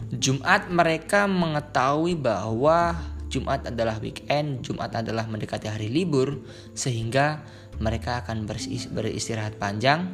Jumat 0.07 0.71
mereka 0.71 1.27
mengetahui 1.27 2.15
bahwa 2.15 2.95
Jumat 3.37 3.69
adalah 3.69 4.01
weekend, 4.01 4.65
Jumat 4.65 4.97
adalah 4.97 5.29
mendekati 5.29 5.69
hari 5.69 5.93
libur, 5.93 6.41
sehingga 6.73 7.45
mereka 7.77 8.25
akan 8.25 8.49
beristirahat 8.91 9.61
panjang 9.61 10.09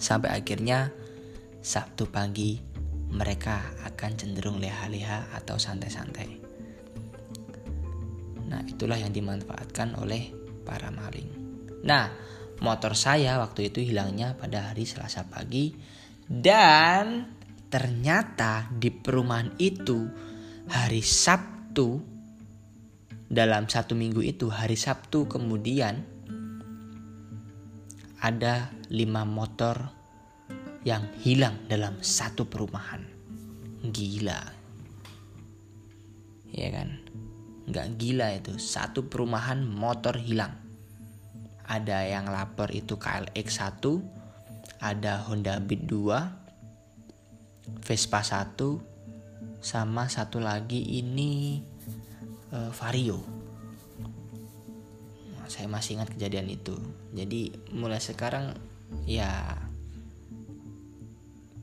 sampai 0.00 0.32
akhirnya 0.32 0.88
Sabtu 1.60 2.08
pagi 2.08 2.56
mereka 3.12 3.60
akan 3.84 4.10
cenderung 4.16 4.56
leha-leha 4.56 5.28
atau 5.36 5.60
santai-santai. 5.60 6.40
Nah, 8.48 8.64
itulah 8.64 8.96
yang 8.96 9.12
dimanfaatkan 9.12 10.00
oleh 10.00 10.32
para 10.64 10.88
maling. 10.88 11.28
Nah, 11.84 12.08
motor 12.64 12.96
saya 12.96 13.36
waktu 13.36 13.68
itu 13.68 13.84
hilangnya 13.84 14.32
pada 14.40 14.72
hari 14.72 14.88
Selasa 14.88 15.28
pagi 15.28 15.76
dan 16.24 17.36
Ternyata 17.68 18.72
di 18.72 18.88
perumahan 18.88 19.52
itu 19.60 20.08
hari 20.72 21.04
Sabtu 21.04 21.57
dalam 23.28 23.70
satu 23.70 23.94
minggu 23.94 24.24
itu 24.24 24.50
hari 24.50 24.74
Sabtu 24.74 25.28
kemudian 25.28 26.02
ada 28.18 28.74
lima 28.90 29.22
motor 29.22 29.94
yang 30.82 31.06
hilang 31.22 31.54
dalam 31.70 32.02
satu 32.02 32.50
perumahan. 32.50 33.06
Gila. 33.84 34.40
Ya 36.50 36.68
kan? 36.74 36.98
Nggak 37.68 38.00
gila 38.00 38.32
itu. 38.34 38.56
Satu 38.56 39.06
perumahan 39.06 39.62
motor 39.62 40.18
hilang. 40.18 40.56
Ada 41.68 42.08
yang 42.08 42.32
lapor 42.32 42.72
itu 42.72 42.96
KLX 42.96 43.60
1, 43.60 44.80
ada 44.80 45.20
Honda 45.28 45.60
Beat 45.60 45.84
2, 45.84 47.84
Vespa 47.84 48.24
1, 48.24 48.56
sama 49.60 50.08
satu 50.08 50.40
lagi 50.40 50.80
ini 50.80 51.60
uh, 52.52 52.70
Vario. 52.72 53.20
Nah, 55.34 55.46
saya 55.48 55.66
masih 55.66 56.00
ingat 56.00 56.12
kejadian 56.14 56.48
itu. 56.48 56.76
Jadi 57.12 57.72
mulai 57.74 58.00
sekarang 58.00 58.56
ya 59.04 59.56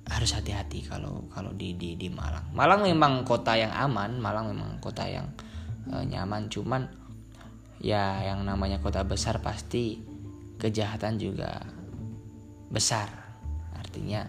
harus 0.05 0.37
hati-hati 0.37 0.85
kalau 0.85 1.25
kalau 1.33 1.49
di, 1.57 1.73
di 1.73 1.97
di 1.97 2.07
Malang. 2.13 2.53
Malang 2.53 2.85
memang 2.85 3.25
kota 3.25 3.57
yang 3.57 3.73
aman, 3.73 4.21
Malang 4.21 4.53
memang 4.53 4.77
kota 4.77 5.05
yang 5.09 5.25
uh, 5.89 6.05
nyaman. 6.05 6.47
Cuman 6.49 6.85
ya 7.81 8.21
yang 8.21 8.45
namanya 8.45 8.77
kota 8.79 9.01
besar 9.01 9.41
pasti 9.41 10.01
kejahatan 10.61 11.17
juga 11.17 11.61
besar. 12.69 13.09
Artinya 13.75 14.25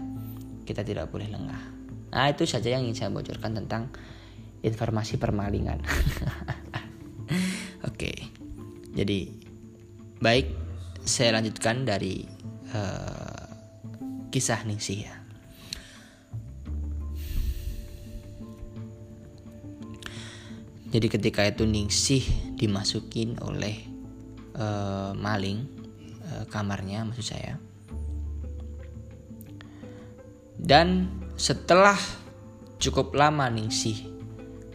kita 0.65 0.83
tidak 0.83 1.13
boleh 1.13 1.29
lengah. 1.29 1.63
Nah 2.17 2.27
itu 2.33 2.49
saja 2.49 2.73
yang 2.73 2.89
ingin 2.89 2.97
saya 3.07 3.11
bocorkan 3.13 3.53
tentang 3.55 3.93
informasi 4.63 5.21
permalingan. 5.21 5.83
Oke, 7.89 8.13
jadi 8.97 9.29
baik 10.21 10.47
saya 11.07 11.39
lanjutkan 11.39 11.87
dari 11.87 12.27
uh, 12.75 13.47
kisah 14.33 14.67
Ningsih 14.67 15.01
ya. 15.07 15.15
Jadi 20.91 21.07
ketika 21.13 21.45
itu 21.45 21.69
Ningsih 21.69 22.25
dimasukin 22.57 23.37
oleh 23.45 23.85
uh, 24.57 25.13
maling 25.13 25.69
uh, 26.25 26.45
kamarnya 26.49 27.05
maksud 27.05 27.37
saya. 27.37 27.61
Dan 30.57 31.13
setelah 31.37 32.01
cukup 32.81 33.13
lama 33.13 33.45
Ningsih 33.53 34.16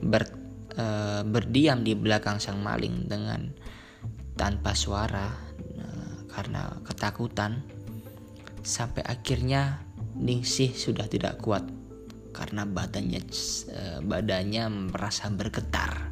ber, 0.01 0.27
uh, 0.77 1.21
berdiam 1.25 1.85
di 1.85 1.93
belakang 1.93 2.41
sang 2.41 2.59
maling 2.59 3.07
dengan 3.07 3.53
tanpa 4.35 4.73
suara 4.73 5.29
uh, 5.77 6.17
karena 6.29 6.81
ketakutan 6.85 7.61
sampai 8.61 9.05
akhirnya 9.05 9.81
Ningsih 10.11 10.75
sudah 10.75 11.07
tidak 11.07 11.39
kuat 11.39 11.63
karena 12.35 12.67
badannya 12.67 13.23
badannya 14.03 14.91
merasa 14.91 15.31
bergetar 15.31 16.11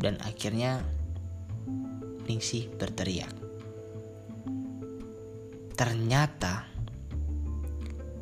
dan 0.00 0.16
akhirnya 0.24 0.80
Ningsih 2.24 2.72
berteriak. 2.78 3.32
Ternyata 5.76 6.68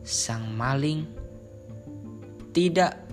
sang 0.01 0.49
maling 0.57 1.18
tidak 2.53 3.09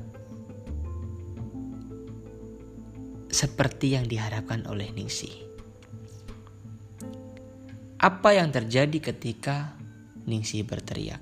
seperti 3.35 3.99
yang 3.99 4.07
diharapkan 4.07 4.63
oleh 4.71 4.87
Ningsih. 4.95 5.43
Apa 7.99 8.37
yang 8.37 8.55
terjadi 8.55 9.11
ketika 9.11 9.75
Ningsih 10.23 10.63
berteriak? 10.63 11.19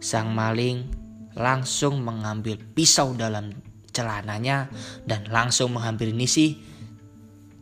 Sang 0.00 0.32
maling 0.32 0.88
langsung 1.36 2.00
mengambil 2.00 2.56
pisau 2.56 3.12
dalam 3.12 3.52
celananya 3.92 4.72
dan 5.04 5.28
langsung 5.28 5.76
menghampiri. 5.76 6.16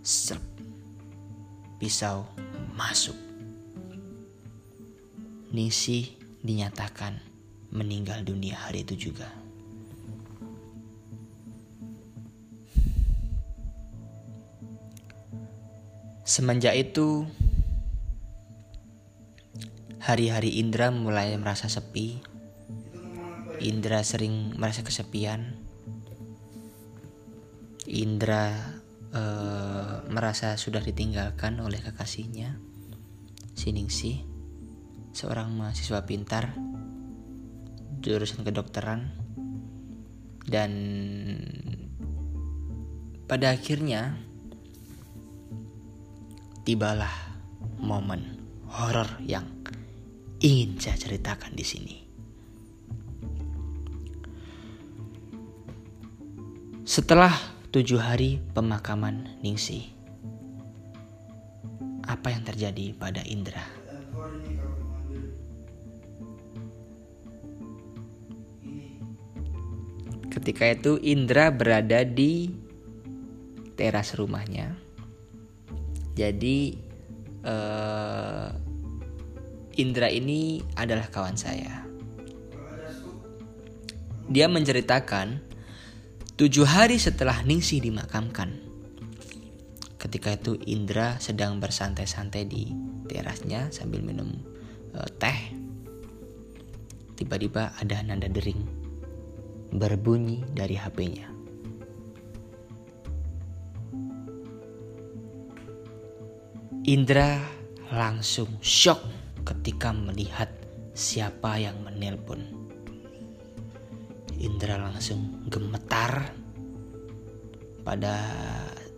Serp. 0.03 0.43
Pisau 1.79 2.27
masuk. 2.75 3.15
Nisi 5.55 6.19
dinyatakan 6.43 7.32
meninggal 7.73 8.23
dunia 8.23 8.55
hari 8.55 8.85
itu 8.85 9.11
juga. 9.11 9.27
Semenjak 16.23 16.79
itu, 16.79 17.27
hari-hari 19.99 20.63
Indra 20.63 20.95
mulai 20.95 21.35
merasa 21.41 21.67
sepi. 21.67 22.23
Indra 23.59 24.03
sering 24.07 24.55
merasa 24.59 24.83
kesepian 24.83 25.63
Indra 27.93 28.73
uh, 29.13 30.07
merasa 30.09 30.57
sudah 30.57 30.81
ditinggalkan 30.81 31.61
oleh 31.61 31.77
kekasihnya, 31.77 32.57
Siningsih, 33.53 34.25
seorang 35.13 35.53
mahasiswa 35.53 36.01
pintar, 36.09 36.57
jurusan 38.03 38.43
kedokteran, 38.43 39.15
dan 40.51 40.71
pada 43.31 43.55
akhirnya 43.55 44.19
tibalah 46.67 47.15
momen 47.81 48.43
horor 48.69 49.09
yang 49.25 49.47
ingin 50.43 50.77
saya 50.83 50.99
ceritakan 50.99 51.55
di 51.55 51.65
sini. 51.65 51.97
Setelah 56.83 57.33
tujuh 57.73 58.03
hari 58.03 58.43
pemakaman 58.53 59.41
Ningsih. 59.41 59.89
Apa 62.05 62.35
yang 62.35 62.45
terjadi 62.45 62.93
pada 62.93 63.25
Indra? 63.25 63.82
Ketika 70.33 70.65
itu 70.73 70.97
Indra 71.05 71.53
berada 71.53 72.09
di 72.09 72.49
teras 73.77 74.17
rumahnya. 74.17 74.73
Jadi 76.17 76.73
uh, 77.45 78.49
Indra 79.77 80.09
ini 80.09 80.65
adalah 80.77 81.13
kawan 81.13 81.37
saya. 81.37 81.85
Dia 84.33 84.49
menceritakan 84.49 85.53
Tujuh 86.43 86.67
hari 86.67 86.99
setelah 86.99 87.45
Ningsih 87.47 87.79
dimakamkan, 87.79 88.57
ketika 89.95 90.35
itu 90.35 90.59
Indra 90.67 91.21
sedang 91.23 91.63
bersantai-santai 91.63 92.49
di 92.49 92.73
terasnya 93.07 93.71
sambil 93.71 94.03
minum 94.03 94.43
uh, 94.97 95.07
teh. 95.23 95.55
Tiba-tiba 97.15 97.79
ada 97.79 98.01
nanda 98.03 98.27
dering 98.27 98.82
berbunyi 99.73 100.45
dari 100.53 100.77
HP-nya. 100.77 101.33
Indra 106.83 107.39
langsung 107.95 108.59
shock 108.59 109.01
ketika 109.47 109.95
melihat 109.95 110.51
siapa 110.93 111.57
yang 111.57 111.79
menelpon. 111.81 112.43
Indra 114.43 114.77
langsung 114.77 115.47
gemetar. 115.47 116.35
Pada 117.83 118.15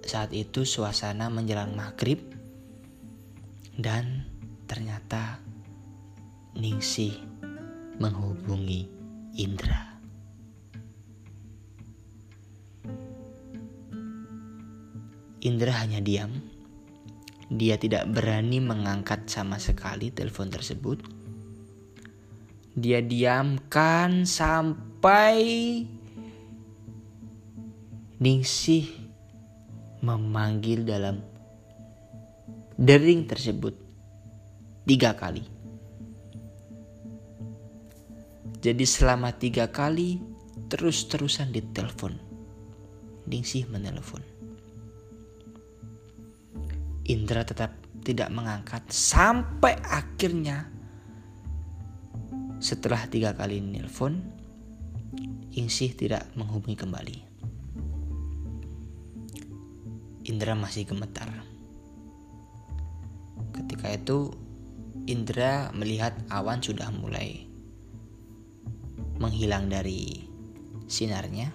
saat 0.04 0.32
itu 0.36 0.64
suasana 0.64 1.32
menjelang 1.32 1.72
maghrib 1.72 2.20
dan 3.76 4.28
ternyata 4.68 5.40
Ningsih 6.54 7.16
menghubungi 7.98 8.88
Indra. 9.36 9.93
Indra 15.44 15.76
hanya 15.84 16.00
diam. 16.00 16.32
Dia 17.52 17.76
tidak 17.76 18.08
berani 18.08 18.64
mengangkat 18.64 19.28
sama 19.28 19.60
sekali 19.60 20.08
telepon 20.08 20.48
tersebut. 20.48 21.04
Dia 22.74 23.04
diamkan 23.04 24.24
sampai 24.24 25.36
Ningsih 28.24 28.88
memanggil 30.00 30.88
dalam 30.88 31.20
dering 32.80 33.28
tersebut 33.28 33.76
tiga 34.88 35.12
kali. 35.12 35.44
Jadi 38.64 38.84
selama 38.88 39.36
tiga 39.36 39.68
kali 39.68 40.24
terus-terusan 40.72 41.52
ditelepon. 41.52 42.16
Ningsih 43.28 43.68
menelpon. 43.68 44.33
Indra 47.04 47.44
tetap 47.44 47.76
tidak 48.04 48.32
mengangkat 48.32 48.84
sampai 48.88 49.76
akhirnya 49.84 50.68
setelah 52.60 53.04
tiga 53.08 53.36
kali 53.36 53.60
nelpon 53.60 54.34
Ingsih 55.54 55.94
tidak 55.94 56.26
menghubungi 56.34 56.74
kembali. 56.74 57.18
Indra 60.26 60.58
masih 60.58 60.82
gemetar. 60.82 61.30
Ketika 63.54 63.94
itu 63.94 64.34
Indra 65.06 65.70
melihat 65.70 66.18
awan 66.26 66.58
sudah 66.58 66.90
mulai 66.90 67.46
menghilang 69.22 69.70
dari 69.70 70.26
sinarnya. 70.90 71.54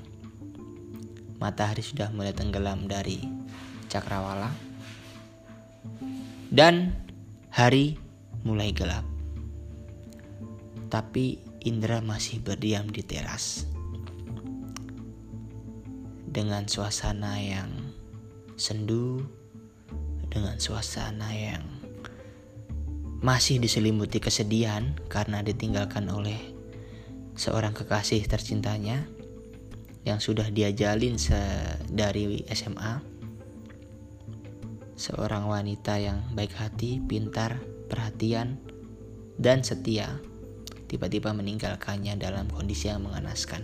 Matahari 1.44 1.84
sudah 1.84 2.08
mulai 2.16 2.32
tenggelam 2.32 2.88
dari 2.88 3.20
cakrawala. 3.92 4.69
Dan 6.50 6.96
hari 7.54 8.00
mulai 8.44 8.74
gelap. 8.74 9.06
Tapi 10.90 11.38
Indra 11.68 12.00
masih 12.00 12.42
berdiam 12.42 12.88
di 12.90 13.04
teras 13.04 13.68
dengan 16.30 16.66
suasana 16.70 17.42
yang 17.42 17.70
sendu, 18.56 19.26
dengan 20.30 20.58
suasana 20.62 21.30
yang 21.34 21.66
masih 23.20 23.60
diselimuti 23.60 24.24
kesedihan 24.24 24.96
karena 25.12 25.44
ditinggalkan 25.44 26.08
oleh 26.08 26.40
seorang 27.36 27.76
kekasih 27.76 28.24
tercintanya 28.24 29.04
yang 30.08 30.24
sudah 30.24 30.48
dia 30.48 30.72
jalin 30.72 31.20
dari 31.92 32.48
SMA. 32.56 33.19
Seorang 35.00 35.48
wanita 35.48 35.96
yang 35.96 36.28
baik 36.36 36.60
hati, 36.60 37.00
pintar, 37.00 37.56
perhatian, 37.88 38.60
dan 39.40 39.64
setia 39.64 40.20
tiba-tiba 40.92 41.32
meninggalkannya 41.32 42.20
dalam 42.20 42.52
kondisi 42.52 42.92
yang 42.92 43.08
mengenaskan. 43.08 43.64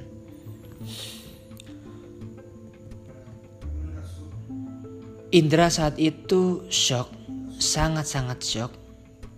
Indra 5.36 5.68
saat 5.68 6.00
itu 6.00 6.64
shock, 6.72 7.12
sangat-sangat 7.60 8.40
shock. 8.40 8.72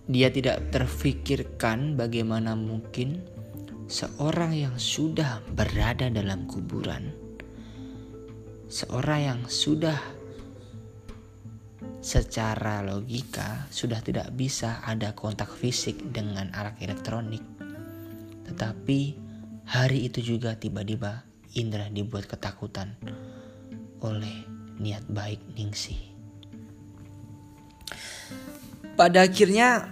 Dia 0.06 0.30
tidak 0.30 0.70
terfikirkan 0.70 1.98
bagaimana 1.98 2.54
mungkin 2.54 3.26
seorang 3.90 4.54
yang 4.54 4.78
sudah 4.78 5.42
berada 5.50 6.06
dalam 6.06 6.46
kuburan, 6.46 7.10
seorang 8.70 9.20
yang 9.34 9.40
sudah 9.50 10.17
secara 11.98 12.80
logika 12.86 13.66
sudah 13.74 13.98
tidak 13.98 14.30
bisa 14.34 14.78
ada 14.86 15.12
kontak 15.18 15.50
fisik 15.50 15.98
dengan 16.14 16.50
alat 16.54 16.78
elektronik. 16.78 17.42
Tetapi 18.46 19.00
hari 19.68 20.08
itu 20.08 20.22
juga 20.22 20.54
tiba-tiba 20.54 21.26
Indra 21.58 21.90
dibuat 21.90 22.30
ketakutan 22.30 22.94
oleh 23.98 24.46
niat 24.78 25.04
baik 25.10 25.42
Ningsih. 25.58 25.98
Pada 28.94 29.26
akhirnya 29.26 29.90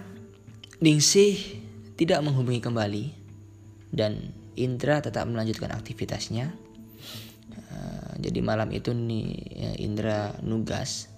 Ningsih 0.79 1.59
tidak 1.99 2.23
menghubungi 2.23 2.63
kembali 2.63 3.05
dan 3.91 4.31
Indra 4.57 5.03
tetap 5.03 5.27
melanjutkan 5.27 5.73
aktivitasnya. 5.75 6.53
Uh, 7.67 8.11
jadi 8.21 8.39
malam 8.41 8.71
itu 8.71 8.93
nih 8.95 9.27
ya, 9.53 9.71
Indra 9.81 10.33
nugas 10.41 11.16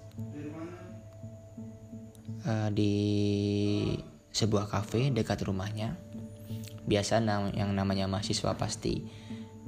uh, 2.46 2.68
di 2.72 2.94
sebuah 4.30 4.70
kafe 4.70 5.10
dekat 5.10 5.42
rumahnya. 5.44 5.98
Biasa 6.86 7.22
yang 7.54 7.70
namanya 7.76 8.10
mahasiswa 8.10 8.56
pasti 8.58 9.04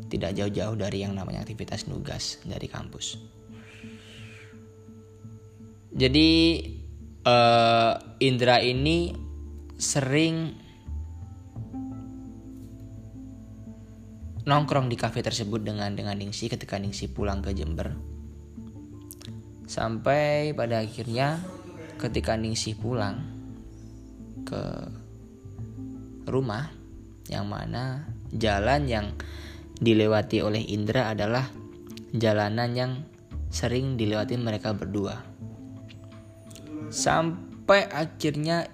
tidak 0.09 0.35
jauh-jauh 0.35 0.75
dari 0.75 1.05
yang 1.05 1.15
namanya 1.15 1.45
aktivitas 1.45 1.87
nugas 1.87 2.41
dari 2.43 2.67
kampus. 2.67 3.21
Jadi 5.93 6.31
uh, 7.29 7.95
Indra 8.25 8.65
ini 8.65 9.13
sering 9.77 10.57
nongkrong 14.43 14.91
di 14.91 14.97
kafe 14.99 15.23
tersebut 15.23 15.63
dengan 15.63 15.95
dengan 15.95 16.19
Ningsi 16.19 16.51
ketika 16.51 16.81
Ningsi 16.81 17.13
pulang 17.13 17.45
ke 17.45 17.55
Jember. 17.55 17.95
Sampai 19.69 20.53
pada 20.53 20.83
akhirnya 20.83 21.39
ketika 22.03 22.35
Ningsi 22.35 22.75
pulang 22.75 23.23
ke 24.43 24.63
rumah 26.27 26.67
yang 27.31 27.47
mana 27.47 28.11
jalan 28.35 28.91
yang 28.91 29.07
dilewati 29.79 30.43
oleh 30.43 30.67
Indra 30.75 31.15
adalah 31.15 31.47
jalanan 32.11 32.71
yang 32.75 32.93
sering 33.55 33.95
dilewati 33.95 34.35
mereka 34.35 34.75
berdua 34.75 35.33
Sampai 36.93 37.89
akhirnya 37.89 38.69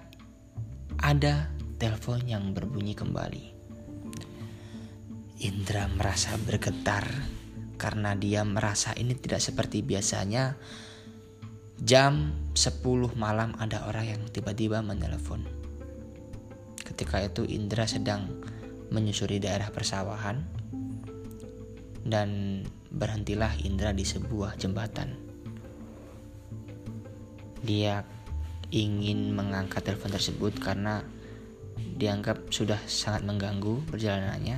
ada 0.99 1.47
telepon 1.79 2.19
yang 2.27 2.51
berbunyi 2.51 2.91
kembali. 2.91 3.45
Indra 5.39 5.87
merasa 5.87 6.35
bergetar 6.35 7.07
karena 7.79 8.19
dia 8.19 8.43
merasa 8.43 8.91
ini 8.99 9.15
tidak 9.15 9.39
seperti 9.39 9.87
biasanya. 9.87 10.59
Jam 11.79 12.35
10 12.55 12.83
malam 13.15 13.55
ada 13.55 13.87
orang 13.87 14.05
yang 14.17 14.21
tiba-tiba 14.27 14.83
menelepon. 14.83 15.47
Ketika 16.83 17.23
itu 17.23 17.47
Indra 17.47 17.87
sedang 17.87 18.27
menyusuri 18.91 19.39
daerah 19.39 19.71
persawahan 19.71 20.43
dan 22.03 22.61
berhentilah 22.91 23.55
Indra 23.63 23.95
di 23.95 24.03
sebuah 24.03 24.59
jembatan 24.59 25.29
dia 27.63 28.07
ingin 28.71 29.33
mengangkat 29.35 29.83
telepon 29.83 30.13
tersebut 30.13 30.53
karena 30.61 31.03
dianggap 31.99 32.51
sudah 32.53 32.79
sangat 32.87 33.25
mengganggu 33.27 33.83
perjalanannya. 33.89 34.57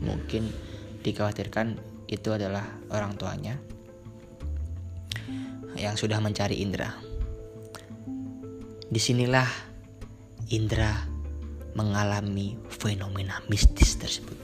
Mungkin 0.00 0.48
dikhawatirkan 1.04 1.78
itu 2.10 2.28
adalah 2.34 2.66
orang 2.90 3.14
tuanya 3.14 3.54
yang 5.80 5.96
sudah 5.96 6.20
mencari 6.20 6.60
Indra. 6.60 6.92
Di 8.90 9.00
sinilah 9.00 9.48
Indra 10.52 10.92
mengalami 11.72 12.58
fenomena 12.68 13.40
mistis 13.48 13.96
tersebut. 13.96 14.36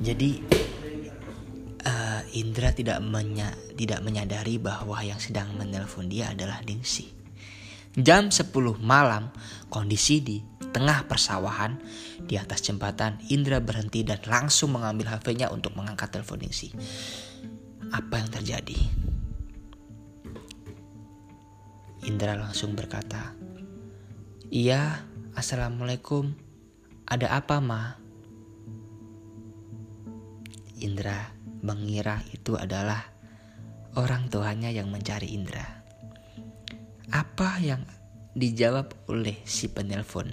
Jadi 0.00 0.64
Indra 2.36 2.68
tidak 2.68 3.00
menya 3.00 3.48
tidak 3.80 4.04
menyadari 4.04 4.60
bahwa 4.60 5.00
yang 5.00 5.16
sedang 5.16 5.56
menelpon 5.56 6.12
dia 6.12 6.36
adalah 6.36 6.60
Ningsi. 6.60 7.08
Jam 7.96 8.28
10 8.28 8.52
malam, 8.76 9.32
kondisi 9.72 10.20
di 10.20 10.44
tengah 10.68 11.08
persawahan 11.08 11.80
di 12.20 12.36
atas 12.36 12.60
jembatan, 12.60 13.16
Indra 13.32 13.64
berhenti 13.64 14.04
dan 14.04 14.20
langsung 14.28 14.76
mengambil 14.76 15.16
HP-nya 15.16 15.48
untuk 15.48 15.72
mengangkat 15.80 16.12
telepon 16.12 16.44
Ningsi. 16.44 16.76
Apa 17.88 18.20
yang 18.20 18.28
terjadi? 18.28 18.76
Indra 22.06 22.38
langsung 22.38 22.78
berkata, 22.78 23.34
"Iya, 24.46 25.02
assalamualaikum. 25.34 26.30
Ada 27.02 27.42
apa, 27.42 27.58
Ma?" 27.58 27.98
Indra 30.78 31.34
mengira 31.66 32.22
itu 32.30 32.54
adalah 32.54 33.10
orang 33.98 34.30
tuanya 34.30 34.70
yang 34.70 34.86
mencari 34.86 35.34
Indra. 35.34 35.66
Apa 37.10 37.58
yang 37.58 37.82
dijawab 38.38 38.94
oleh 39.10 39.42
si 39.42 39.66
penelpon? 39.66 40.30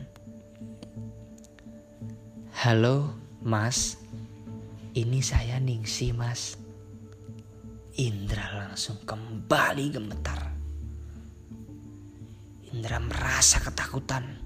Halo, 2.61 3.17
Mas. 3.41 3.97
Ini 4.93 5.25
saya 5.25 5.57
Ningsi, 5.57 6.13
Mas. 6.13 6.53
Indra 7.97 8.61
langsung 8.61 9.01
kembali 9.01 9.89
gemetar. 9.89 10.52
Indra 12.73 12.97
merasa 12.97 13.61
ketakutan. 13.61 14.41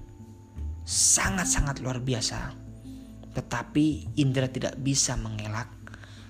Sangat-sangat 0.84 1.80
luar 1.80 2.04
biasa. 2.04 2.52
Tetapi 3.32 4.16
Indra 4.20 4.52
tidak 4.52 4.76
bisa 4.76 5.16
mengelak 5.16 5.72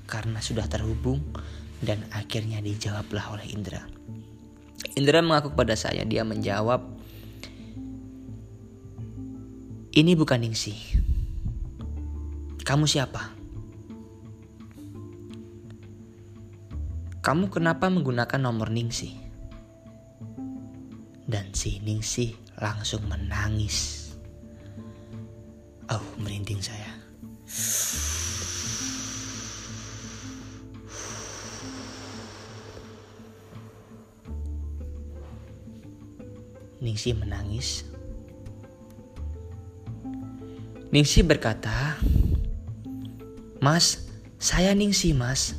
karena 0.06 0.38
sudah 0.38 0.70
terhubung 0.70 1.20
dan 1.82 2.06
akhirnya 2.14 2.62
dijawablah 2.62 3.34
oleh 3.34 3.50
Indra. 3.50 3.82
Indra 4.94 5.18
mengaku 5.22 5.54
kepada 5.54 5.74
saya, 5.74 6.06
dia 6.06 6.22
menjawab, 6.22 6.86
ini 9.98 10.14
bukan 10.14 10.38
Ningsi. 10.42 10.74
Kamu 12.62 12.86
siapa? 12.86 13.34
Kamu 17.18 17.50
kenapa 17.50 17.90
menggunakan 17.90 18.38
nomor 18.38 18.70
Ningsi? 18.70 19.27
Dan 21.28 21.52
si 21.52 21.76
Ningsih 21.84 22.32
langsung 22.56 23.04
menangis. 23.04 24.08
Oh, 25.92 26.00
merinding 26.16 26.64
saya. 26.64 26.88
Ningsih 36.80 37.12
menangis. 37.12 37.84
Ningsih 40.88 41.28
berkata, 41.28 42.00
Mas, 43.60 44.08
saya 44.40 44.72
Ningsih 44.72 45.12
mas. 45.12 45.52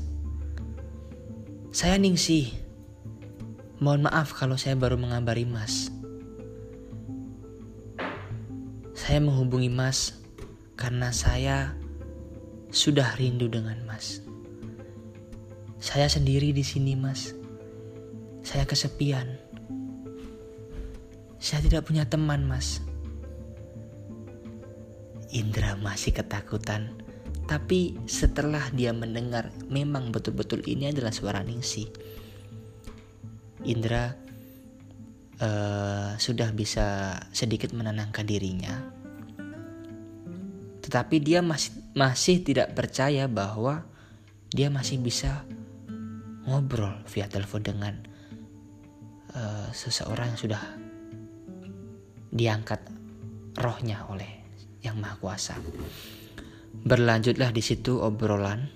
Saya 1.70 2.02
Ningsih. 2.02 2.69
Mohon 3.80 4.12
maaf 4.12 4.36
kalau 4.36 4.60
saya 4.60 4.76
baru 4.76 5.00
mengabari 5.00 5.48
mas. 5.48 5.88
Saya 8.92 9.24
menghubungi 9.24 9.72
mas 9.72 10.20
karena 10.76 11.16
saya 11.16 11.80
sudah 12.76 13.16
rindu 13.16 13.48
dengan 13.48 13.80
mas. 13.88 14.20
Saya 15.80 16.12
sendiri 16.12 16.52
di 16.52 16.60
sini 16.60 17.00
mas. 17.00 17.32
Saya 18.44 18.68
kesepian. 18.68 19.40
Saya 21.40 21.64
tidak 21.64 21.88
punya 21.88 22.04
teman 22.04 22.44
mas. 22.44 22.84
Indra 25.32 25.80
masih 25.80 26.12
ketakutan. 26.12 27.00
Tapi 27.48 27.96
setelah 28.12 28.68
dia 28.76 28.92
mendengar 28.92 29.56
memang 29.72 30.12
betul-betul 30.12 30.68
ini 30.68 30.92
adalah 30.92 31.16
suara 31.16 31.40
Ningsi. 31.48 32.19
Indra 33.68 34.16
uh, 35.40 36.16
sudah 36.16 36.50
bisa 36.56 37.18
sedikit 37.32 37.76
menenangkan 37.76 38.24
dirinya. 38.24 38.76
Tetapi 40.80 41.16
dia 41.22 41.44
masih 41.44 41.76
masih 41.94 42.42
tidak 42.42 42.74
percaya 42.74 43.28
bahwa 43.28 43.86
dia 44.50 44.72
masih 44.72 44.98
bisa 44.98 45.46
ngobrol 46.50 46.98
via 47.06 47.30
telepon 47.30 47.62
dengan 47.62 47.94
uh, 49.36 49.70
seseorang 49.70 50.34
yang 50.34 50.40
sudah 50.40 50.64
diangkat 52.30 52.82
rohnya 53.58 54.06
oleh 54.10 54.40
yang 54.82 54.98
Maha 54.98 55.20
Kuasa. 55.20 55.56
Berlanjutlah 56.80 57.52
di 57.52 57.62
situ 57.62 58.00
obrolan 58.00 58.70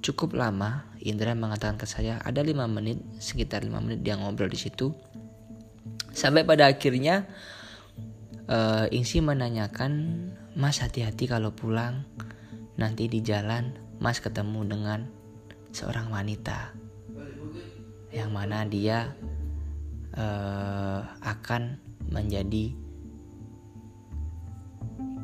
cukup 0.00 0.36
lama. 0.36 0.89
Indra 1.00 1.32
mengatakan 1.32 1.80
ke 1.80 1.88
saya 1.88 2.20
ada 2.20 2.44
lima 2.44 2.68
menit, 2.68 3.00
sekitar 3.16 3.64
lima 3.64 3.80
menit 3.80 4.04
dia 4.04 4.20
ngobrol 4.20 4.52
di 4.52 4.60
situ. 4.60 4.92
Sampai 6.12 6.44
pada 6.44 6.68
akhirnya 6.68 7.24
uh, 8.50 8.84
Ingsi 8.90 9.24
menanyakan, 9.24 9.92
Mas 10.58 10.82
hati-hati 10.82 11.30
kalau 11.30 11.54
pulang 11.54 12.04
nanti 12.76 13.06
di 13.06 13.22
jalan 13.22 13.72
Mas 14.02 14.18
ketemu 14.18 14.66
dengan 14.66 15.00
seorang 15.70 16.10
wanita 16.10 16.74
yang 18.10 18.34
mana 18.34 18.66
dia 18.66 19.14
uh, 20.18 21.06
akan 21.22 21.78
menjadi 22.10 22.74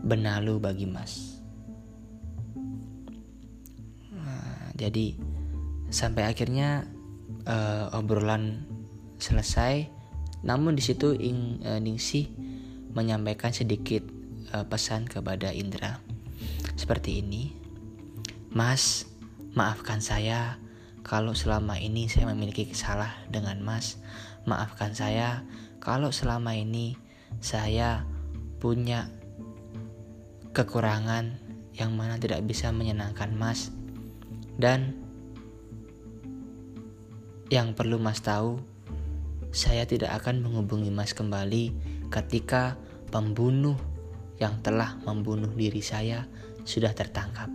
benalu 0.07 0.63
bagi 0.63 0.87
Mas. 0.87 1.43
Nah, 4.15 4.71
jadi 4.79 5.19
sampai 5.89 6.27
akhirnya 6.27 6.87
uh, 7.47 7.95
obrolan 7.95 8.67
selesai, 9.17 9.89
namun 10.45 10.77
di 10.77 10.83
situ 10.85 11.17
Ing 11.17 11.63
uh, 11.65 11.81
Ningsi 11.81 12.29
menyampaikan 12.93 13.53
sedikit 13.53 14.05
uh, 14.53 14.65
pesan 14.67 15.09
kepada 15.09 15.53
Indra 15.53 16.01
seperti 16.77 17.25
ini, 17.25 17.57
Mas, 18.53 19.09
maafkan 19.57 20.05
saya 20.05 20.61
kalau 21.07 21.33
selama 21.33 21.81
ini 21.81 22.11
saya 22.11 22.29
memiliki 22.35 22.69
salah 22.77 23.15
dengan 23.33 23.63
Mas. 23.65 23.97
Maafkan 24.45 24.93
saya 24.93 25.43
kalau 25.81 26.13
selama 26.13 26.53
ini 26.55 26.99
saya 27.39 28.05
punya 28.61 29.09
kekurangan 30.53 31.37
yang 31.77 31.93
mana 31.95 32.17
tidak 32.21 32.45
bisa 32.45 32.73
menyenangkan 32.73 33.33
Mas. 33.33 33.73
Dan 34.57 35.06
yang 37.47 37.79
perlu 37.79 38.03
Mas 38.03 38.19
tahu, 38.23 38.59
saya 39.55 39.87
tidak 39.87 40.11
akan 40.23 40.43
menghubungi 40.43 40.91
Mas 40.91 41.15
kembali 41.15 41.71
ketika 42.11 42.75
pembunuh 43.15 43.79
yang 44.43 44.59
telah 44.61 44.99
membunuh 45.07 45.49
diri 45.55 45.81
saya 45.81 46.27
sudah 46.67 46.91
tertangkap. 46.93 47.49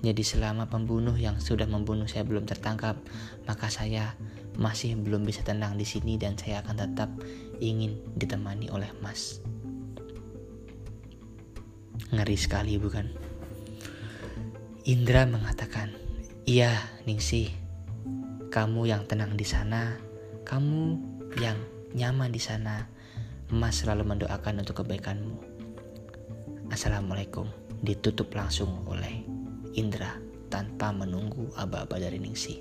Jadi 0.00 0.24
selama 0.24 0.64
pembunuh 0.72 1.12
yang 1.12 1.36
sudah 1.36 1.68
membunuh 1.68 2.08
saya 2.08 2.24
belum 2.24 2.48
tertangkap, 2.48 2.96
maka 3.44 3.68
saya 3.68 4.16
masih 4.56 4.96
belum 4.96 5.28
bisa 5.28 5.44
tenang 5.44 5.76
di 5.76 5.84
sini 5.84 6.16
dan 6.16 6.40
saya 6.40 6.64
akan 6.64 6.76
tetap 6.88 7.10
ingin 7.60 8.00
ditemani 8.16 8.72
oleh 8.72 8.88
Mas. 9.04 9.44
Ngeri 12.08 12.36
sekali 12.40 12.80
bukan? 12.80 13.12
Indra 14.88 15.28
mengatakan, 15.28 15.92
"Iya, 16.48 16.72
Ningsih. 17.04 17.59
Kamu 18.50 18.82
yang 18.82 19.06
tenang 19.06 19.38
di 19.38 19.46
sana, 19.46 19.94
kamu 20.42 20.98
yang 21.38 21.54
nyaman 21.94 22.34
di 22.34 22.42
sana. 22.42 22.82
Mas 23.54 23.86
selalu 23.86 24.02
mendoakan 24.02 24.66
untuk 24.66 24.82
kebaikanmu." 24.82 25.38
Assalamualaikum. 26.74 27.46
Ditutup 27.78 28.34
langsung 28.34 28.82
oleh 28.90 29.22
Indra 29.78 30.18
tanpa 30.50 30.90
menunggu 30.90 31.46
aba-aba 31.54 32.02
dari 32.02 32.18
Ningsih. 32.18 32.58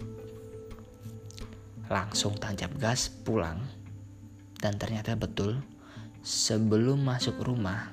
Langsung 1.90 2.38
tancap 2.38 2.70
gas 2.78 3.10
pulang 3.10 3.58
dan 4.62 4.78
ternyata 4.78 5.18
betul 5.18 5.58
sebelum 6.22 7.02
masuk 7.02 7.42
rumah 7.42 7.90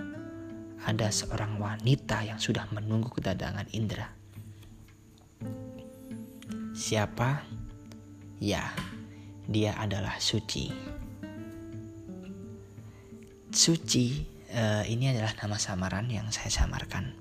ada 0.85 1.09
seorang 1.09 1.57
wanita 1.57 2.29
yang 2.29 2.37
sudah 2.37 2.69
menunggu 2.77 3.09
kedatangan 3.09 3.73
Indra. 3.73 4.13
Siapa? 6.77 7.56
Ya, 8.37 8.69
dia 9.49 9.73
adalah 9.81 10.21
Suci. 10.21 10.69
Suci 13.49 14.07
uh, 14.53 14.85
ini 14.85 15.17
adalah 15.17 15.33
nama 15.41 15.57
samaran 15.57 16.13
yang 16.13 16.29
saya 16.29 16.53
samarkan. 16.53 17.17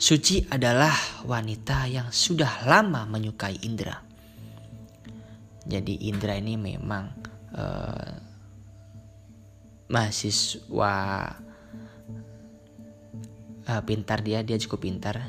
Suci 0.00 0.46
adalah 0.48 0.94
wanita 1.28 1.84
yang 1.90 2.08
sudah 2.08 2.64
lama 2.64 3.04
menyukai 3.04 3.60
Indra. 3.66 4.00
Jadi 5.68 6.08
Indra 6.08 6.32
ini 6.40 6.56
memang 6.56 7.12
uh, 7.52 8.12
mahasiswa 9.92 10.94
uh, 13.68 13.82
pintar 13.84 14.24
dia 14.24 14.40
dia 14.40 14.56
cukup 14.56 14.88
pintar 14.88 15.20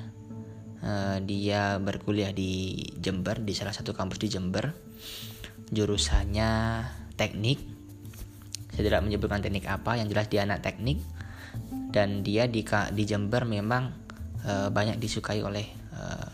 uh, 0.79 1.19
dia 1.19 1.75
berkuliah 1.79 2.31
di 2.31 2.79
Jember 2.95 3.43
di 3.43 3.51
salah 3.51 3.75
satu 3.75 3.91
kampus 3.91 4.19
di 4.19 4.27
Jember 4.31 4.88
jurusannya 5.69 6.83
teknik. 7.15 7.61
Saya 8.73 8.89
tidak 8.89 9.01
menyebutkan 9.05 9.41
teknik 9.41 9.65
apa 9.69 9.97
yang 9.97 10.07
jelas 10.09 10.29
dia 10.29 10.45
anak 10.45 10.61
teknik. 10.65 11.01
Dan 11.89 12.21
dia 12.21 12.45
di 12.45 12.61
di 12.65 13.03
Jember 13.05 13.45
memang 13.49 13.89
uh, 14.45 14.69
banyak 14.69 15.01
disukai 15.01 15.41
oleh 15.41 15.65
uh, 15.93 16.29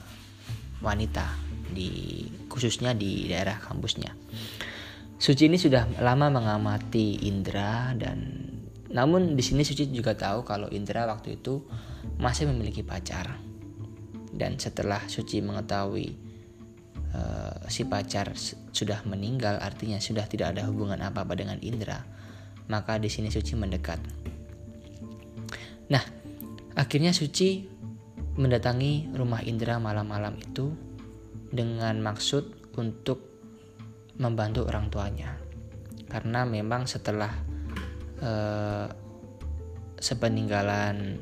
wanita 0.84 1.26
di 1.72 2.24
khususnya 2.52 2.92
di 2.92 3.32
daerah 3.32 3.58
kampusnya. 3.58 4.12
Suci 5.16 5.48
ini 5.48 5.56
sudah 5.56 5.88
lama 6.04 6.28
mengamati 6.28 7.24
Indra 7.24 7.96
dan 7.96 8.52
namun 8.92 9.36
di 9.36 9.44
sini 9.44 9.64
Suci 9.64 9.92
juga 9.92 10.16
tahu 10.16 10.44
kalau 10.44 10.68
Indra 10.72 11.08
waktu 11.08 11.40
itu 11.40 11.64
masih 12.20 12.48
memiliki 12.52 12.84
pacar. 12.84 13.40
Dan 14.36 14.60
setelah 14.60 15.00
Suci 15.08 15.40
mengetahui 15.40 16.25
uh, 17.16 17.56
si 17.72 17.88
pacar 17.88 18.36
sudah 18.76 19.00
meninggal, 19.08 19.56
artinya 19.64 19.98
sudah 20.04 20.28
tidak 20.28 20.56
ada 20.56 20.68
hubungan 20.68 21.00
apa-apa 21.00 21.40
dengan 21.40 21.58
Indra, 21.64 22.04
maka 22.68 23.00
di 23.00 23.08
sini 23.08 23.32
Suci 23.32 23.56
mendekat. 23.56 24.00
Nah, 25.88 26.04
akhirnya 26.76 27.16
Suci 27.16 27.64
mendatangi 28.36 29.16
rumah 29.16 29.40
Indra 29.48 29.80
malam-malam 29.80 30.36
itu 30.36 30.76
dengan 31.56 31.96
maksud 32.04 32.76
untuk 32.76 33.24
membantu 34.20 34.68
orang 34.68 34.92
tuanya. 34.92 35.40
Karena 36.12 36.44
memang 36.44 36.88
setelah 36.88 37.32
uh, 38.20 38.88
sepeninggalan 40.00 41.20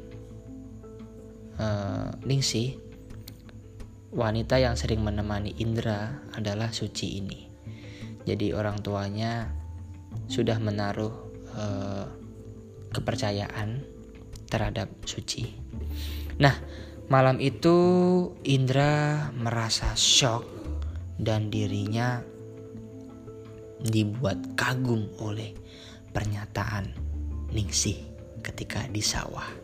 uh, 1.58 2.10
Ningsih, 2.26 2.83
wanita 4.14 4.61
yang 4.61 4.78
sering 4.78 5.01
menemani 5.01 5.57
Indra 5.57 6.22
adalah 6.38 6.70
Suci 6.70 7.18
ini. 7.18 7.41
Jadi 8.24 8.53
orang 8.53 8.80
tuanya 8.80 9.49
sudah 10.30 10.61
menaruh 10.61 11.14
uh, 11.57 12.05
kepercayaan 12.93 13.82
terhadap 14.47 14.93
Suci. 15.03 15.49
Nah, 16.38 16.53
malam 17.09 17.41
itu 17.41 17.76
Indra 18.45 19.28
merasa 19.34 19.97
shock 19.97 20.45
dan 21.18 21.49
dirinya 21.49 22.22
dibuat 23.84 24.53
kagum 24.53 25.09
oleh 25.20 25.57
pernyataan 26.14 26.93
Ningsih 27.49 27.97
ketika 28.45 28.86
di 28.89 29.01
sawah. 29.01 29.62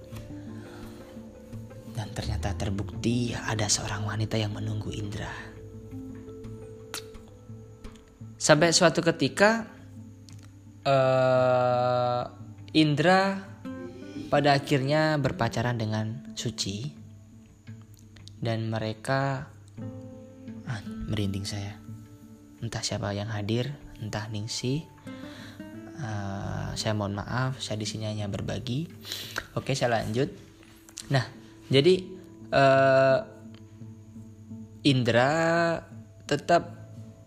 Dan 1.99 2.15
ternyata 2.15 2.55
terbukti 2.55 3.35
ada 3.35 3.67
seorang 3.67 4.07
wanita 4.07 4.39
yang 4.39 4.55
menunggu 4.55 4.87
Indra. 4.95 5.27
Sampai 8.39 8.71
suatu 8.71 9.03
ketika 9.03 9.67
uh, 10.87 12.23
Indra 12.71 13.43
pada 14.31 14.55
akhirnya 14.55 15.19
berpacaran 15.19 15.75
dengan 15.75 16.31
Suci. 16.39 16.95
Dan 18.39 18.71
mereka 18.71 19.51
ah, 20.71 20.81
merinding 20.87 21.43
saya. 21.43 21.75
Entah 22.63 22.79
siapa 22.79 23.11
yang 23.11 23.27
hadir 23.27 23.75
entah 23.99 24.31
Ningsi 24.31 24.87
uh, 25.99 26.71
saya 26.79 26.95
mohon 26.95 27.19
maaf 27.19 27.59
saya 27.59 27.75
di 27.75 27.83
sini 27.83 28.07
hanya 28.07 28.31
berbagi. 28.31 28.87
Oke 29.59 29.75
saya 29.75 29.99
lanjut. 29.99 30.31
Nah 31.11 31.38
jadi 31.69 31.93
uh, 32.53 33.17
Indra 34.83 35.33
tetap 36.25 36.77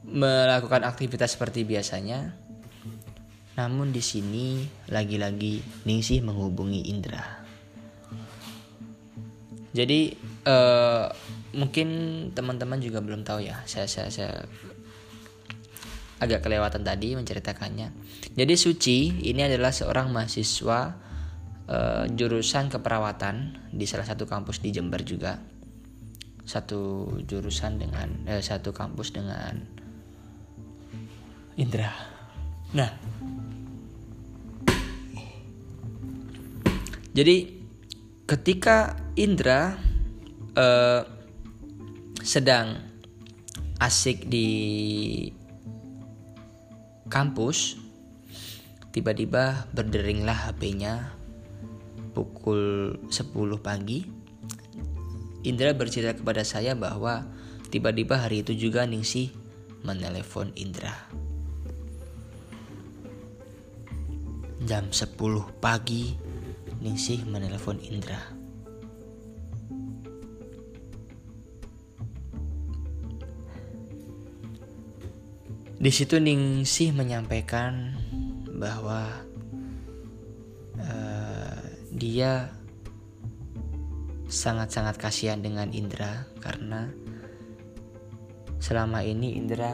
melakukan 0.03 0.83
aktivitas 0.83 1.39
seperti 1.39 1.63
biasanya 1.63 2.43
namun 3.53 3.93
di 3.93 4.01
sini 4.01 4.65
lagi-lagi 4.89 5.85
Ningsih 5.85 6.25
menghubungi 6.25 6.89
Indra. 6.89 7.45
Jadi 9.73 10.13
uh, 10.49 11.09
mungkin 11.57 11.89
teman-teman 12.33 12.81
juga 12.81 13.05
belum 13.05 13.25
tahu 13.25 13.45
ya. 13.45 13.61
Saya 13.69 13.89
saya 13.89 14.09
saya 14.09 14.49
agak 16.21 16.45
kelewatan 16.45 16.81
tadi 16.81 17.13
menceritakannya. 17.13 17.93
Jadi 18.33 18.55
Suci 18.57 19.21
ini 19.29 19.45
adalah 19.45 19.73
seorang 19.73 20.09
mahasiswa 20.09 20.97
uh, 21.69 22.09
jurusan 22.11 22.73
keperawatan 22.73 23.69
di 23.75 23.85
salah 23.85 24.07
satu 24.09 24.25
kampus 24.25 24.63
di 24.63 24.73
Jember 24.73 25.03
juga. 25.05 25.39
Satu 26.43 27.07
jurusan 27.23 27.79
dengan 27.79 28.27
eh, 28.27 28.43
satu 28.43 28.75
kampus 28.75 29.15
dengan 29.15 29.63
Indra. 31.55 31.95
Nah, 32.75 32.91
Jadi 37.13 37.61
ketika 38.25 38.97
Indra 39.21 39.77
uh, 40.57 41.05
sedang 42.25 42.81
asik 43.77 44.33
di 44.33 44.49
kampus, 47.13 47.77
tiba-tiba 48.97 49.69
berderinglah 49.77 50.49
HP-nya 50.49 51.12
pukul 52.13 52.95
10 53.09 53.33
pagi. 53.59 54.07
Indra 55.43 55.75
bercerita 55.75 56.15
kepada 56.15 56.47
saya 56.47 56.79
bahwa 56.79 57.27
tiba-tiba 57.73 58.23
hari 58.23 58.47
itu 58.47 58.55
juga 58.55 58.87
Ningsih 58.87 59.35
menelepon 59.83 60.55
Indra. 60.55 60.95
Jam 64.63 64.95
10 64.95 65.19
pagi 65.59 66.15
Ningsih 66.83 67.27
menelpon 67.31 67.79
Indra. 67.79 68.19
Di 75.83 75.91
situ 75.91 76.19
Ningsih 76.23 76.95
menyampaikan 76.95 77.99
bahwa 78.55 79.07
uh, 80.79 81.12
dia 82.03 82.51
sangat-sangat 84.27 84.99
kasihan 84.99 85.39
dengan 85.39 85.71
Indra 85.71 86.27
karena 86.43 86.91
selama 88.59 89.07
ini 89.07 89.39
Indra 89.39 89.71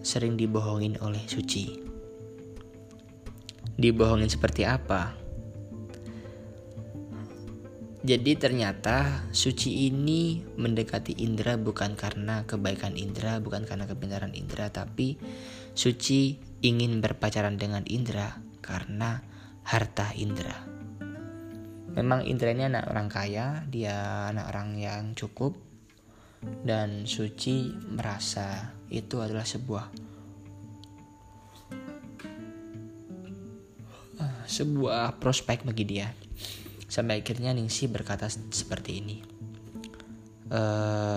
sering 0.00 0.40
dibohongin 0.40 0.96
oleh 1.04 1.20
Suci. 1.28 1.76
Dibohongin 3.76 4.32
seperti 4.32 4.64
apa? 4.64 5.12
Jadi 8.00 8.32
ternyata 8.40 9.28
Suci 9.28 9.92
ini 9.92 10.40
mendekati 10.56 11.20
Indra 11.20 11.60
bukan 11.60 12.00
karena 12.00 12.48
kebaikan 12.48 12.96
Indra, 12.96 13.44
bukan 13.44 13.68
karena 13.68 13.84
kepintaran 13.84 14.32
Indra, 14.32 14.72
tapi 14.72 15.20
Suci 15.76 16.40
ingin 16.64 17.04
berpacaran 17.04 17.60
dengan 17.60 17.84
Indra 17.84 18.40
karena 18.64 19.20
harta 19.68 20.16
Indra. 20.16 20.79
Memang 21.96 22.22
Indra 22.26 22.54
ini 22.54 22.70
anak 22.70 22.86
orang 22.90 23.08
kaya, 23.10 23.66
dia 23.66 24.28
anak 24.30 24.50
orang 24.54 24.78
yang 24.78 25.04
cukup 25.18 25.58
dan 26.40 27.04
Suci 27.04 27.74
merasa 27.90 28.72
itu 28.88 29.20
adalah 29.20 29.44
sebuah 29.44 30.10
sebuah 34.50 35.22
prospek 35.22 35.62
bagi 35.62 35.84
dia. 35.86 36.10
Sampai 36.90 37.22
akhirnya 37.22 37.54
Ningsi 37.54 37.86
berkata 37.86 38.26
seperti 38.26 38.98
ini. 38.98 39.16
E, 40.50 40.62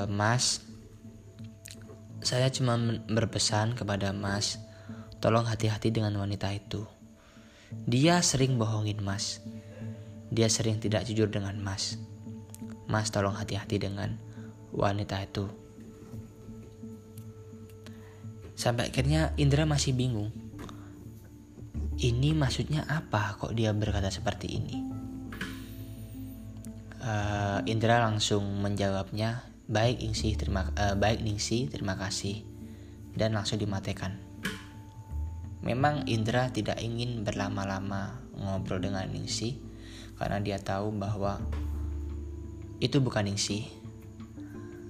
mas, 0.05 0.61
saya 2.21 2.47
cuma 2.53 2.77
berpesan 3.09 3.73
kepada 3.73 4.13
Mas, 4.13 4.61
tolong 5.17 5.49
hati-hati 5.49 5.89
dengan 5.89 6.13
wanita 6.21 6.53
itu. 6.53 6.85
Dia 7.89 8.21
sering 8.21 8.61
bohongin 8.61 9.01
Mas. 9.01 9.41
Dia 10.33 10.49
sering 10.49 10.81
tidak 10.81 11.05
jujur 11.05 11.29
dengan 11.29 11.53
Mas. 11.61 12.01
Mas 12.89 13.13
tolong 13.13 13.37
hati-hati 13.37 13.77
dengan 13.77 14.17
wanita 14.73 15.21
itu. 15.21 15.45
Sampai 18.57 18.89
akhirnya 18.89 19.37
Indra 19.37 19.69
masih 19.69 19.93
bingung. 19.93 20.33
Ini 22.01 22.33
maksudnya 22.33 22.89
apa 22.89 23.37
kok 23.37 23.53
dia 23.53 23.69
berkata 23.69 24.09
seperti 24.09 24.57
ini? 24.57 24.93
uh, 27.03 27.59
Indra 27.67 27.99
langsung 28.01 28.43
menjawabnya 28.63 29.43
baik 29.67 30.03
Ningsi 30.03 30.35
terima 30.39 30.71
uh, 30.75 30.95
baik 30.95 31.23
Ningsi 31.23 31.67
terima 31.69 31.99
kasih 31.99 32.43
dan 33.13 33.35
langsung 33.37 33.61
dimatikan. 33.61 34.17
Memang 35.63 36.03
Indra 36.11 36.51
tidak 36.51 36.81
ingin 36.83 37.23
berlama-lama 37.23 38.19
ngobrol 38.35 38.83
dengan 38.83 39.07
Ningsi 39.07 39.55
karena 40.17 40.37
dia 40.39 40.57
tahu 40.61 40.93
bahwa 40.95 41.41
itu 42.83 42.99
bukan 42.99 43.27
Ningsi. 43.27 43.65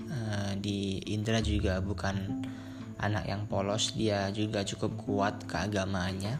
Uh, 0.09 0.53
di 0.61 1.01
Indra 1.09 1.41
juga 1.41 1.81
bukan 1.81 2.45
anak 3.01 3.25
yang 3.27 3.45
polos, 3.49 3.93
dia 3.93 4.29
juga 4.33 4.65
cukup 4.65 4.97
kuat 4.97 5.35
keagamaannya. 5.45 6.39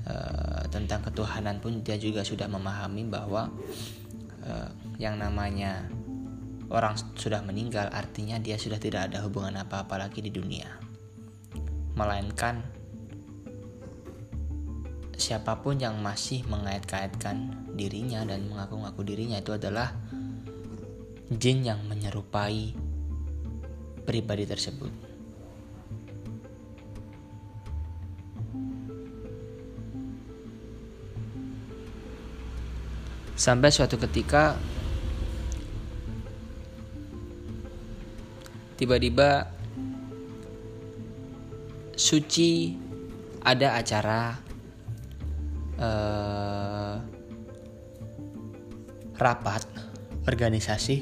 Uh, 0.00 0.64
tentang 0.72 1.04
ketuhanan 1.04 1.60
pun 1.60 1.84
dia 1.84 2.00
juga 2.00 2.24
sudah 2.24 2.48
memahami 2.48 3.04
bahwa 3.04 3.52
uh, 4.48 4.70
yang 4.96 5.20
namanya 5.20 5.84
orang 6.72 6.96
sudah 6.96 7.44
meninggal 7.44 7.90
artinya 7.92 8.40
dia 8.40 8.56
sudah 8.56 8.80
tidak 8.80 9.12
ada 9.12 9.20
hubungan 9.26 9.60
apa-apa 9.60 10.08
lagi 10.08 10.24
di 10.24 10.32
dunia. 10.32 10.66
Melainkan 11.98 12.79
siapa 15.20 15.60
pun 15.60 15.76
yang 15.76 16.00
masih 16.00 16.40
mengait-kaitkan 16.48 17.52
dirinya 17.76 18.24
dan 18.24 18.48
mengaku-ngaku 18.48 19.04
dirinya 19.04 19.36
itu 19.36 19.52
adalah 19.52 19.92
jin 21.28 21.60
yang 21.60 21.84
menyerupai 21.84 22.72
pribadi 24.08 24.48
tersebut. 24.48 24.88
Sampai 33.36 33.72
suatu 33.72 33.96
ketika 34.00 34.56
tiba-tiba 38.80 39.60
Suci 42.00 42.72
ada 43.44 43.76
acara 43.76 44.49
uh, 45.80 46.94
rapat 49.20 49.64
organisasi 50.24 50.96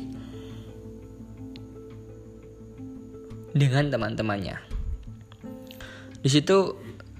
dengan 3.55 3.91
teman-temannya. 3.91 4.57
Di 6.19 6.29
situ 6.31 6.59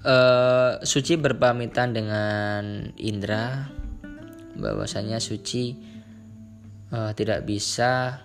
uh, 0.03 0.79
Suci 0.83 1.15
berpamitan 1.15 1.95
dengan 1.95 2.91
Indra 2.99 3.67
bahwasanya 4.59 5.23
Suci 5.23 5.75
uh, 6.91 7.11
tidak 7.15 7.47
bisa 7.47 8.23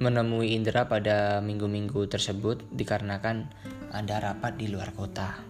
menemui 0.00 0.56
Indra 0.56 0.88
pada 0.88 1.44
minggu-minggu 1.44 2.08
tersebut 2.08 2.72
dikarenakan 2.72 3.52
ada 3.92 4.16
rapat 4.22 4.56
di 4.56 4.70
luar 4.70 4.96
kota 4.96 5.49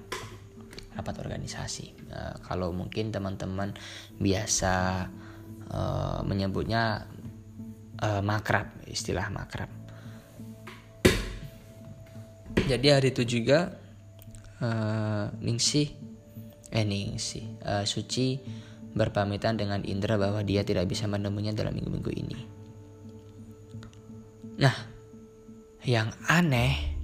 rapat 0.95 1.23
organisasi. 1.23 2.11
Uh, 2.11 2.35
kalau 2.45 2.75
mungkin 2.75 3.15
teman-teman 3.15 3.75
biasa 4.19 5.07
uh, 5.71 6.21
menyebutnya 6.27 7.07
uh, 8.03 8.23
makrab 8.25 8.71
istilah 8.89 9.29
makrab. 9.31 9.71
Jadi 12.71 12.87
hari 12.91 13.11
itu 13.11 13.27
juga 13.27 13.75
uh, 14.63 15.27
Ningsih 15.43 15.89
eh 16.71 16.87
Ningsih 16.87 17.59
uh, 17.67 17.85
Suci 17.87 18.39
berpamitan 18.91 19.55
dengan 19.55 19.83
Indra 19.87 20.19
bahwa 20.19 20.43
dia 20.43 20.67
tidak 20.67 20.91
bisa 20.91 21.07
menemunya 21.07 21.55
dalam 21.55 21.75
minggu-minggu 21.75 22.13
ini. 22.15 22.39
Nah, 24.61 24.75
yang 25.87 26.11
aneh, 26.27 26.99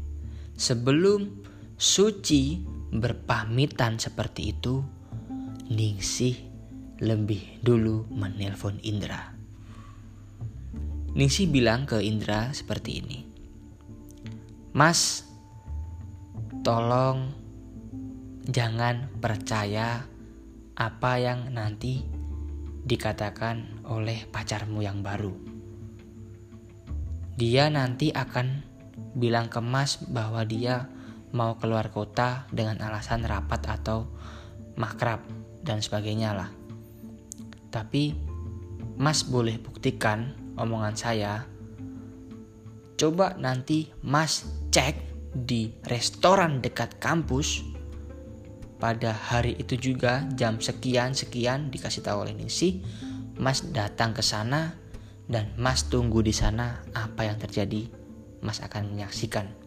sebelum 0.59 1.47
Suci 1.79 2.76
berpamitan 2.93 3.99
seperti 3.99 4.55
itu, 4.55 4.85
Ningsih 5.67 6.39
lebih 7.03 7.61
dulu 7.61 8.07
menelpon 8.13 8.79
Indra. 8.87 9.35
Ningsih 11.17 11.49
bilang 11.49 11.89
ke 11.89 11.99
Indra 12.05 12.55
seperti 12.55 12.91
ini. 13.03 13.19
Mas, 14.77 15.25
tolong 16.63 17.33
jangan 18.47 19.09
percaya 19.19 20.05
apa 20.77 21.13
yang 21.19 21.51
nanti 21.51 22.05
dikatakan 22.87 23.83
oleh 23.89 24.29
pacarmu 24.31 24.85
yang 24.85 25.01
baru 25.03 25.57
dia 27.37 27.69
nanti 27.69 28.09
akan 28.17 28.65
bilang 29.13 29.53
ke 29.53 29.61
Mas 29.61 30.01
bahwa 30.01 30.41
dia 30.49 30.89
mau 31.37 31.61
keluar 31.61 31.93
kota 31.93 32.49
dengan 32.49 32.81
alasan 32.81 33.21
rapat 33.29 33.69
atau 33.69 34.09
makrab 34.81 35.21
dan 35.61 35.85
sebagainya 35.85 36.33
lah. 36.33 36.49
Tapi 37.69 38.17
Mas 38.97 39.29
boleh 39.29 39.61
buktikan 39.61 40.33
omongan 40.57 40.97
saya. 40.97 41.45
Coba 42.97 43.37
nanti 43.37 43.93
Mas 44.01 44.49
cek 44.73 44.97
di 45.37 45.69
restoran 45.85 46.65
dekat 46.65 46.97
kampus 46.97 47.61
pada 48.81 49.13
hari 49.13 49.53
itu 49.61 49.77
juga 49.77 50.25
jam 50.33 50.57
sekian 50.65 51.13
sekian 51.13 51.69
dikasih 51.69 52.01
tahu 52.01 52.25
oleh 52.25 52.33
Ningsi 52.33 52.81
Mas 53.37 53.69
datang 53.69 54.17
ke 54.17 54.25
sana 54.25 54.81
dan 55.29 55.53
Mas 55.61 55.93
tunggu 55.93 56.25
di 56.25 56.33
sana 56.33 56.81
apa 56.97 57.29
yang 57.29 57.37
terjadi. 57.37 57.85
Mas 58.41 58.65
akan 58.65 58.97
menyaksikan 58.97 59.66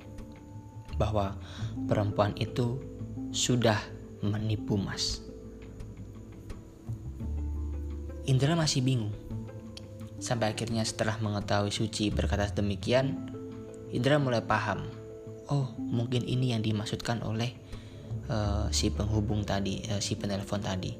bahwa 1.00 1.40
perempuan 1.88 2.36
itu 2.36 2.76
sudah 3.32 3.80
menipu 4.20 4.76
Mas. 4.76 5.24
Indra 8.28 8.54
masih 8.60 8.84
bingung. 8.84 9.16
Sampai 10.20 10.52
akhirnya 10.52 10.84
setelah 10.84 11.16
mengetahui 11.24 11.72
Suci 11.72 12.12
berkata 12.12 12.52
demikian, 12.52 13.32
Indra 13.96 14.20
mulai 14.20 14.44
paham. 14.44 14.84
Oh, 15.48 15.72
mungkin 15.80 16.28
ini 16.28 16.52
yang 16.52 16.62
dimaksudkan 16.62 17.24
oleh 17.24 17.56
uh, 18.28 18.68
si 18.70 18.92
penghubung 18.92 19.48
tadi, 19.48 19.82
uh, 19.88 20.04
si 20.04 20.20
penelpon 20.20 20.62
tadi 20.62 20.94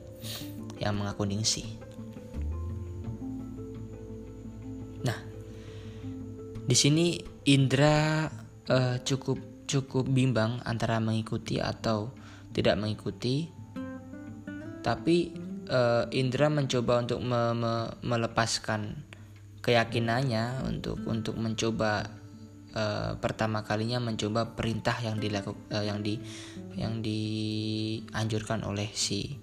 yang 0.80 0.96
mengaku 0.96 1.28
Ningsih. 1.28 1.90
Di 6.70 6.78
sini 6.78 7.18
Indra 7.50 8.30
uh, 8.70 9.02
cukup 9.02 9.42
cukup 9.70 10.10
bimbang 10.10 10.66
antara 10.66 10.98
mengikuti 10.98 11.62
atau 11.62 12.10
tidak 12.50 12.82
mengikuti. 12.82 13.46
Tapi 14.82 15.18
uh, 15.70 16.10
Indra 16.10 16.50
mencoba 16.50 17.06
untuk 17.06 17.22
me 17.22 17.54
me 17.54 17.74
melepaskan 18.02 19.06
keyakinannya 19.62 20.66
untuk 20.66 20.98
untuk 21.06 21.38
mencoba 21.38 22.10
uh, 22.74 23.14
pertama 23.22 23.62
kalinya 23.62 24.02
mencoba 24.02 24.58
perintah 24.58 24.98
yang 25.06 25.22
dilakukan 25.22 25.62
uh, 25.70 25.86
yang 25.86 26.02
di 26.02 26.18
yang 26.74 27.06
dianjurkan 27.06 28.66
oleh 28.66 28.90
si 28.98 29.38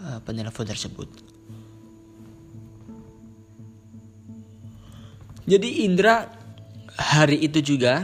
uh, 0.00 0.24
penelpon 0.24 0.64
tersebut. 0.64 1.08
Jadi 5.46 5.86
Indra 5.86 6.26
hari 6.98 7.38
itu 7.38 7.62
juga 7.62 8.02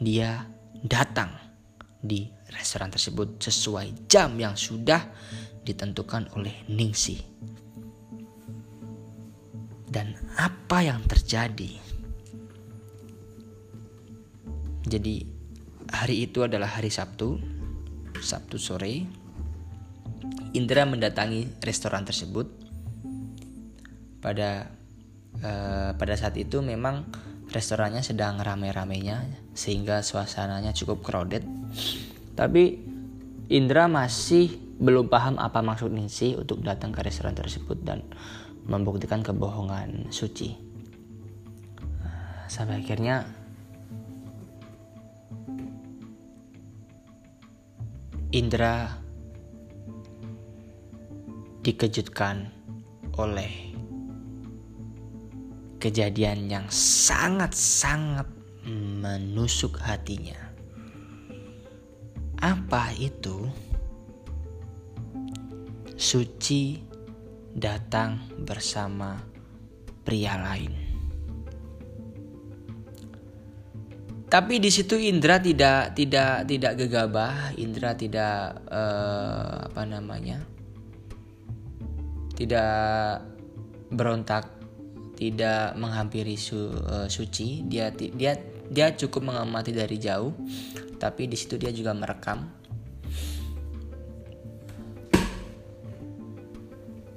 dia 0.00 0.44
datang 0.84 1.32
di 2.00 2.28
restoran 2.52 2.92
tersebut 2.92 3.40
sesuai 3.40 4.06
jam 4.06 4.36
yang 4.38 4.54
sudah 4.54 5.02
ditentukan 5.66 6.30
oleh 6.38 6.66
Ningsi. 6.70 7.18
Dan 9.86 10.12
apa 10.36 10.84
yang 10.84 11.00
terjadi? 11.08 11.72
Jadi 14.86 15.16
hari 15.90 16.28
itu 16.28 16.46
adalah 16.46 16.78
hari 16.78 16.92
Sabtu, 16.92 17.40
Sabtu 18.22 18.60
sore. 18.60 19.02
Indra 20.54 20.88
mendatangi 20.88 21.60
restoran 21.60 22.06
tersebut 22.06 22.48
pada 24.22 24.76
Eh, 25.36 25.90
pada 25.92 26.14
saat 26.16 26.32
itu 26.40 26.64
memang 26.64 27.04
restorannya 27.56 28.04
sedang 28.04 28.36
rame-ramenya 28.36 29.24
sehingga 29.56 30.04
suasananya 30.04 30.76
cukup 30.76 31.00
crowded. 31.00 31.40
Tapi 32.36 32.76
Indra 33.48 33.88
masih 33.88 34.52
belum 34.76 35.08
paham 35.08 35.40
apa 35.40 35.64
maksud 35.64 35.88
Ningsi 35.88 36.36
untuk 36.36 36.60
datang 36.60 36.92
ke 36.92 37.00
restoran 37.00 37.32
tersebut 37.32 37.80
dan 37.80 38.04
membuktikan 38.68 39.24
kebohongan 39.24 40.12
Suci. 40.12 40.52
Sampai 42.44 42.84
akhirnya 42.84 43.24
Indra 48.36 49.00
dikejutkan 51.64 52.52
oleh 53.16 53.75
kejadian 55.76 56.48
yang 56.48 56.66
sangat-sangat 56.72 58.26
menusuk 58.66 59.78
hatinya. 59.78 60.38
Apa 62.40 62.92
itu? 62.96 63.48
Suci 65.96 66.76
datang 67.56 68.20
bersama 68.44 69.16
pria 70.04 70.36
lain. 70.36 70.86
Tapi 74.26 74.58
di 74.58 74.68
situ 74.68 74.98
Indra 75.00 75.40
tidak 75.40 75.96
tidak 75.96 76.44
tidak 76.50 76.72
gegabah, 76.76 77.56
Indra 77.56 77.96
tidak 77.96 78.60
uh, 78.68 79.70
apa 79.70 79.82
namanya? 79.86 80.42
tidak 82.36 83.24
berontak 83.88 84.55
tidak 85.16 85.72
menghampiri 85.80 86.36
su, 86.36 86.70
uh, 86.70 87.08
suci. 87.08 87.64
Dia 87.64 87.88
dia 87.90 88.36
dia 88.68 88.92
cukup 88.92 89.32
mengamati 89.32 89.72
dari 89.72 89.96
jauh 89.96 90.36
tapi 91.00 91.26
di 91.26 91.36
situ 91.36 91.56
dia 91.56 91.72
juga 91.72 91.96
merekam. 91.96 92.44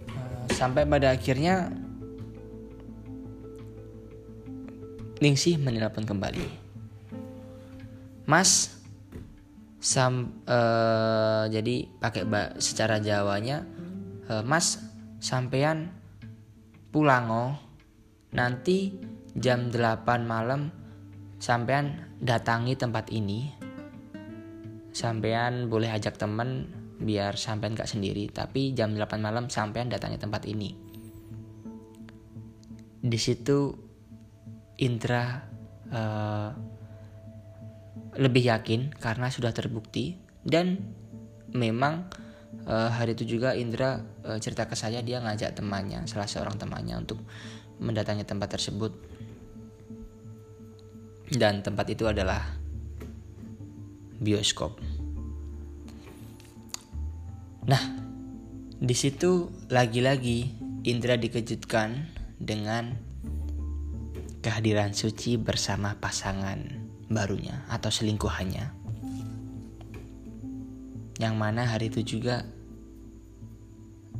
Uh, 0.10 0.48
sampai 0.56 0.88
pada 0.88 1.12
akhirnya 1.12 1.70
Ningsih 5.20 5.60
menelpon 5.60 6.08
kembali. 6.08 6.48
Mas 8.24 8.80
sam 9.84 10.44
uh, 10.48 11.44
jadi 11.52 11.92
pakai 12.00 12.24
secara 12.60 13.04
Jawanya 13.04 13.68
uh, 14.32 14.44
Mas 14.48 14.80
sampean 15.20 15.92
pulang 16.92 17.28
oh 17.28 17.52
nanti 18.34 18.94
jam 19.34 19.74
8 19.74 20.06
malam 20.26 20.70
sampean 21.40 22.18
datangi 22.20 22.76
tempat 22.76 23.10
ini. 23.10 23.50
Sampean 24.92 25.70
boleh 25.72 25.90
ajak 25.94 26.20
temen 26.20 26.68
biar 27.00 27.40
sampean 27.40 27.80
gak 27.80 27.88
sendiri 27.88 28.28
tapi 28.28 28.76
jam 28.76 28.92
8 28.92 29.24
malam 29.24 29.48
sampean 29.48 29.88
datangi 29.88 30.20
tempat 30.20 30.44
ini. 30.46 30.76
Di 33.00 33.20
situ 33.20 33.72
Indra 34.80 35.40
uh, 35.92 36.52
lebih 38.20 38.52
yakin 38.52 38.92
karena 39.00 39.32
sudah 39.32 39.56
terbukti 39.56 40.20
dan 40.44 40.76
memang 41.56 42.10
uh, 42.68 42.90
hari 42.92 43.16
itu 43.16 43.38
juga 43.38 43.56
Indra 43.56 44.00
uh, 44.26 44.40
cerita 44.42 44.68
ke 44.68 44.76
saya 44.76 45.00
dia 45.00 45.22
ngajak 45.24 45.56
temannya 45.56 46.04
salah 46.10 46.28
seorang 46.28 46.60
temannya 46.60 46.96
untuk 47.00 47.22
mendatangi 47.80 48.28
tempat 48.28 48.60
tersebut 48.60 48.92
dan 51.34 51.64
tempat 51.64 51.88
itu 51.90 52.06
adalah 52.06 52.42
bioskop. 54.20 54.78
Nah, 57.70 57.84
di 58.80 58.96
situ 58.96 59.52
lagi-lagi 59.70 60.58
Indra 60.88 61.20
dikejutkan 61.20 62.08
dengan 62.40 62.96
kehadiran 64.40 64.96
Suci 64.96 65.36
bersama 65.36 66.00
pasangan 66.00 66.64
barunya 67.12 67.68
atau 67.68 67.92
selingkuhannya. 67.92 68.80
Yang 71.20 71.36
mana 71.36 71.68
hari 71.68 71.92
itu 71.92 72.18
juga 72.18 72.48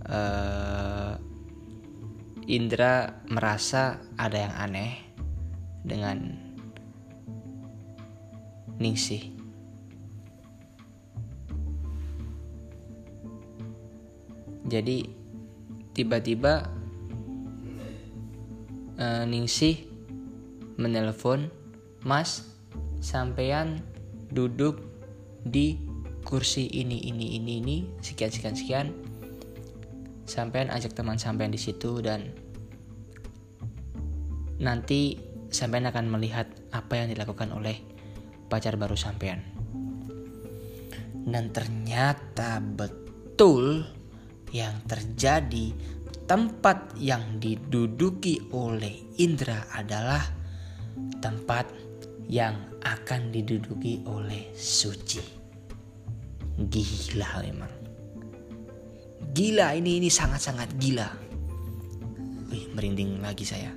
uh, 0.04 1.16
Indra 2.50 3.22
merasa 3.30 4.02
ada 4.18 4.50
yang 4.50 4.56
aneh 4.58 4.98
dengan 5.86 6.34
Ningsih. 8.82 9.38
Jadi 14.66 15.06
tiba-tiba 15.94 16.74
uh, 18.98 19.24
Ningsih 19.30 19.86
menelpon 20.82 21.54
Mas 22.02 22.50
sampean 22.98 23.86
duduk 24.34 24.82
di 25.46 25.78
kursi 26.26 26.66
ini 26.66 26.98
ini 27.14 27.38
ini 27.38 27.52
ini 27.60 27.78
sekian 28.00 28.32
sekian 28.32 28.56
sekian 28.56 28.88
sampean 30.24 30.70
ajak 30.70 30.94
teman 30.94 31.18
sampean 31.18 31.50
di 31.52 31.60
situ 31.60 32.00
dan 32.00 32.32
nanti 34.60 35.18
sampean 35.50 35.90
akan 35.90 36.12
melihat 36.12 36.46
apa 36.70 37.00
yang 37.00 37.08
dilakukan 37.10 37.50
oleh 37.56 37.80
pacar 38.52 38.76
baru 38.76 38.94
sampean 38.94 39.60
dan 41.30 41.54
ternyata 41.54 42.58
betul 42.62 43.86
yang 44.50 44.82
terjadi 44.90 45.72
tempat 46.26 46.94
yang 46.98 47.42
diduduki 47.42 48.42
oleh 48.54 49.18
Indra 49.22 49.66
adalah 49.74 50.22
tempat 51.22 51.70
yang 52.30 52.78
akan 52.86 53.34
diduduki 53.34 54.06
oleh 54.06 54.54
suci. 54.54 55.22
Gila 56.60 57.30
memang. 57.42 57.74
Gila 59.34 59.74
ini 59.74 59.98
ini 59.98 60.10
sangat-sangat 60.10 60.70
gila. 60.78 61.10
Wih, 62.54 62.70
merinding 62.78 63.22
lagi 63.26 63.46
saya. 63.46 63.74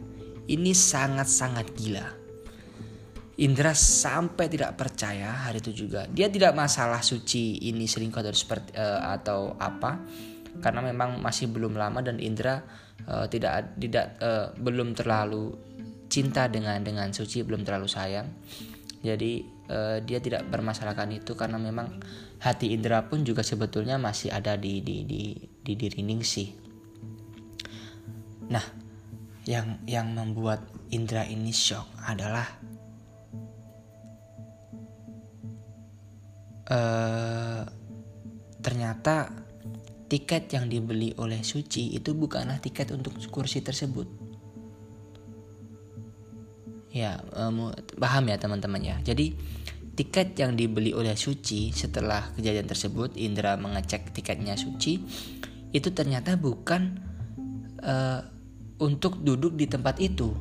Ini 0.52 0.72
sangat-sangat 0.76 1.66
gila. 1.72 2.06
Indra 3.40 3.72
sampai 3.72 4.52
tidak 4.52 4.76
percaya 4.76 5.48
hari 5.48 5.64
itu 5.64 5.88
juga. 5.88 6.04
Dia 6.04 6.28
tidak 6.28 6.52
masalah 6.52 7.00
suci 7.00 7.56
ini 7.64 7.88
selingkuh 7.88 8.20
atau 8.20 8.36
seperti 8.36 8.76
uh, 8.76 9.16
atau 9.16 9.56
apa 9.56 10.04
karena 10.60 10.84
memang 10.84 11.24
masih 11.24 11.48
belum 11.48 11.80
lama 11.80 12.04
dan 12.04 12.20
Indra 12.20 12.60
uh, 13.08 13.24
tidak 13.32 13.72
tidak 13.80 14.20
uh, 14.20 14.52
belum 14.60 14.92
terlalu 14.92 15.56
cinta 16.12 16.44
dengan 16.52 16.84
dengan 16.84 17.08
Suci 17.16 17.40
belum 17.40 17.64
terlalu 17.64 17.88
sayang 17.88 18.28
jadi 19.00 19.32
uh, 19.72 19.98
dia 20.04 20.20
tidak 20.20 20.44
bermasalahkan 20.52 21.08
itu 21.16 21.32
karena 21.32 21.56
memang 21.56 21.96
hati 22.44 22.76
Indra 22.76 23.08
pun 23.08 23.24
juga 23.24 23.40
sebetulnya 23.40 23.96
masih 23.96 24.28
ada 24.28 24.60
di 24.60 24.84
di 24.84 25.08
di 25.08 25.32
di 25.64 25.72
diri 25.72 26.04
Ningsih 26.04 26.48
nah 28.52 28.81
yang 29.48 29.82
yang 29.86 30.14
membuat 30.14 30.62
Indra 30.94 31.26
ini 31.26 31.50
shock 31.50 31.88
adalah 32.06 32.46
uh, 36.70 37.62
ternyata 38.62 39.34
tiket 40.06 40.52
yang 40.54 40.68
dibeli 40.68 41.16
oleh 41.18 41.42
Suci 41.42 41.96
itu 41.96 42.14
bukanlah 42.14 42.60
tiket 42.62 42.94
untuk 42.94 43.16
kursi 43.32 43.64
tersebut 43.64 44.22
Ya, 46.92 47.24
um, 47.32 47.72
paham 47.96 48.28
ya 48.28 48.36
teman-teman 48.36 48.84
ya. 48.84 48.96
Jadi 49.00 49.32
tiket 49.96 50.36
yang 50.36 50.60
dibeli 50.60 50.92
oleh 50.92 51.16
Suci 51.16 51.72
setelah 51.72 52.36
kejadian 52.36 52.68
tersebut, 52.68 53.16
Indra 53.16 53.56
mengecek 53.56 54.12
tiketnya 54.12 54.60
Suci, 54.60 55.00
itu 55.72 55.88
ternyata 55.96 56.36
bukan 56.36 57.00
uh, 57.80 58.20
untuk 58.82 59.22
duduk 59.22 59.54
di 59.54 59.70
tempat 59.70 60.02
itu. 60.02 60.34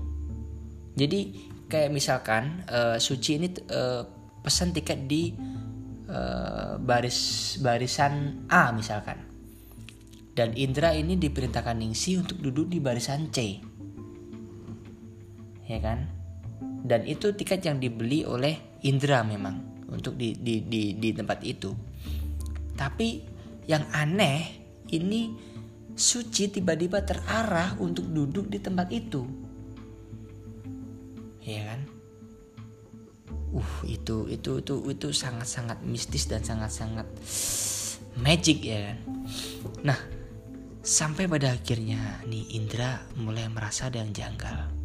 Jadi 0.98 1.38
kayak 1.70 1.94
misalkan 1.94 2.66
uh, 2.68 2.98
Suci 2.98 3.38
ini 3.38 3.48
uh, 3.70 4.04
pesan 4.42 4.74
tiket 4.74 5.06
di 5.06 5.32
uh, 6.10 6.76
baris 6.82 7.56
barisan 7.62 8.44
A 8.50 8.74
misalkan. 8.74 9.30
Dan 10.34 10.58
Indra 10.58 10.96
ini 10.98 11.16
diperintahkan 11.20 11.78
Ningsi 11.78 12.18
untuk 12.18 12.42
duduk 12.42 12.68
di 12.72 12.82
barisan 12.82 13.30
C. 13.30 13.62
Ya 15.70 15.80
kan? 15.80 16.22
dan 16.82 17.06
itu 17.06 17.34
tiket 17.34 17.62
yang 17.66 17.78
dibeli 17.78 18.26
oleh 18.26 18.82
Indra 18.86 19.22
memang 19.22 19.86
untuk 19.94 20.18
di 20.18 20.34
di 20.34 20.66
di, 20.66 20.98
di 20.98 21.10
tempat 21.14 21.46
itu. 21.46 21.70
Tapi 22.74 23.22
yang 23.70 23.86
aneh 23.94 24.40
ini 24.90 25.30
Suci 25.94 26.50
tiba-tiba 26.50 27.04
terarah 27.04 27.78
untuk 27.78 28.08
duduk 28.10 28.48
di 28.48 28.60
tempat 28.60 28.88
itu. 28.90 29.24
Ya 31.42 31.74
kan? 31.74 31.82
Uh, 33.52 33.74
itu 33.84 34.32
itu 34.32 34.64
itu 34.64 34.76
itu 34.88 35.08
sangat-sangat 35.12 35.84
mistis 35.84 36.24
dan 36.28 36.40
sangat-sangat 36.40 37.08
magic 38.16 38.64
ya 38.64 38.92
kan. 38.92 38.98
Nah, 39.84 40.00
sampai 40.80 41.28
pada 41.28 41.52
akhirnya 41.52 42.24
nih 42.28 42.56
Indra 42.56 43.04
mulai 43.20 43.52
merasa 43.52 43.92
ada 43.92 44.00
yang 44.00 44.16
janggal 44.16 44.82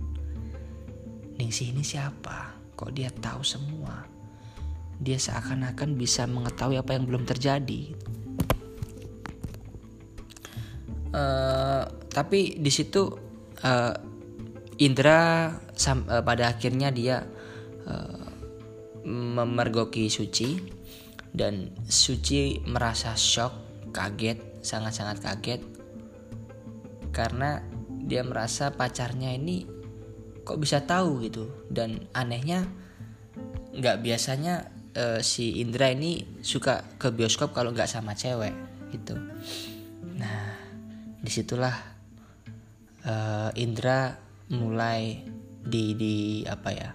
Ningsih 1.37 1.77
ini 1.77 1.85
siapa? 1.85 2.57
Kok 2.81 2.97
dia 2.97 3.13
tahu 3.13 3.45
semua? 3.45 4.09
Dia 4.97 5.21
seakan-akan 5.21 6.01
bisa 6.01 6.25
mengetahui 6.25 6.81
apa 6.81 6.97
yang 6.97 7.05
belum 7.05 7.29
terjadi. 7.29 7.93
Uh, 11.17 11.89
tapi 12.12 12.61
di 12.61 12.69
situ 12.69 13.09
uh, 13.64 13.95
Indra 14.77 15.49
sam, 15.73 16.05
uh, 16.05 16.21
pada 16.21 16.53
akhirnya 16.53 16.93
dia 16.93 17.25
uh, 17.89 18.29
memergoki 19.09 20.12
Suci. 20.12 20.77
Dan 21.33 21.73
Suci 21.89 22.61
merasa 22.69 23.17
shock, 23.17 23.53
kaget, 23.97 24.61
sangat-sangat 24.61 25.25
kaget. 25.25 25.61
Karena 27.12 27.64
dia 28.05 28.21
merasa 28.21 28.77
pacarnya 28.77 29.33
ini 29.33 29.64
kok 30.45 30.61
bisa 30.61 30.85
tahu 30.85 31.25
gitu. 31.25 31.49
Dan 31.73 32.05
anehnya 32.12 32.69
nggak 33.77 34.05
biasanya 34.05 34.69
uh, 34.97 35.21
si 35.21 35.61
Indra 35.61 35.93
ini 35.93 36.41
suka 36.41 36.85
ke 36.97 37.12
bioskop 37.12 37.53
kalau 37.53 37.73
nggak 37.73 37.89
sama 37.89 38.17
cewek 38.17 38.53
gitu 38.91 39.17
di 41.27 41.31
situlah 41.35 41.74
uh, 43.03 43.51
Indra 43.59 44.14
mulai 44.55 45.27
di 45.66 45.99
di 45.99 46.47
apa 46.47 46.70
ya 46.70 46.95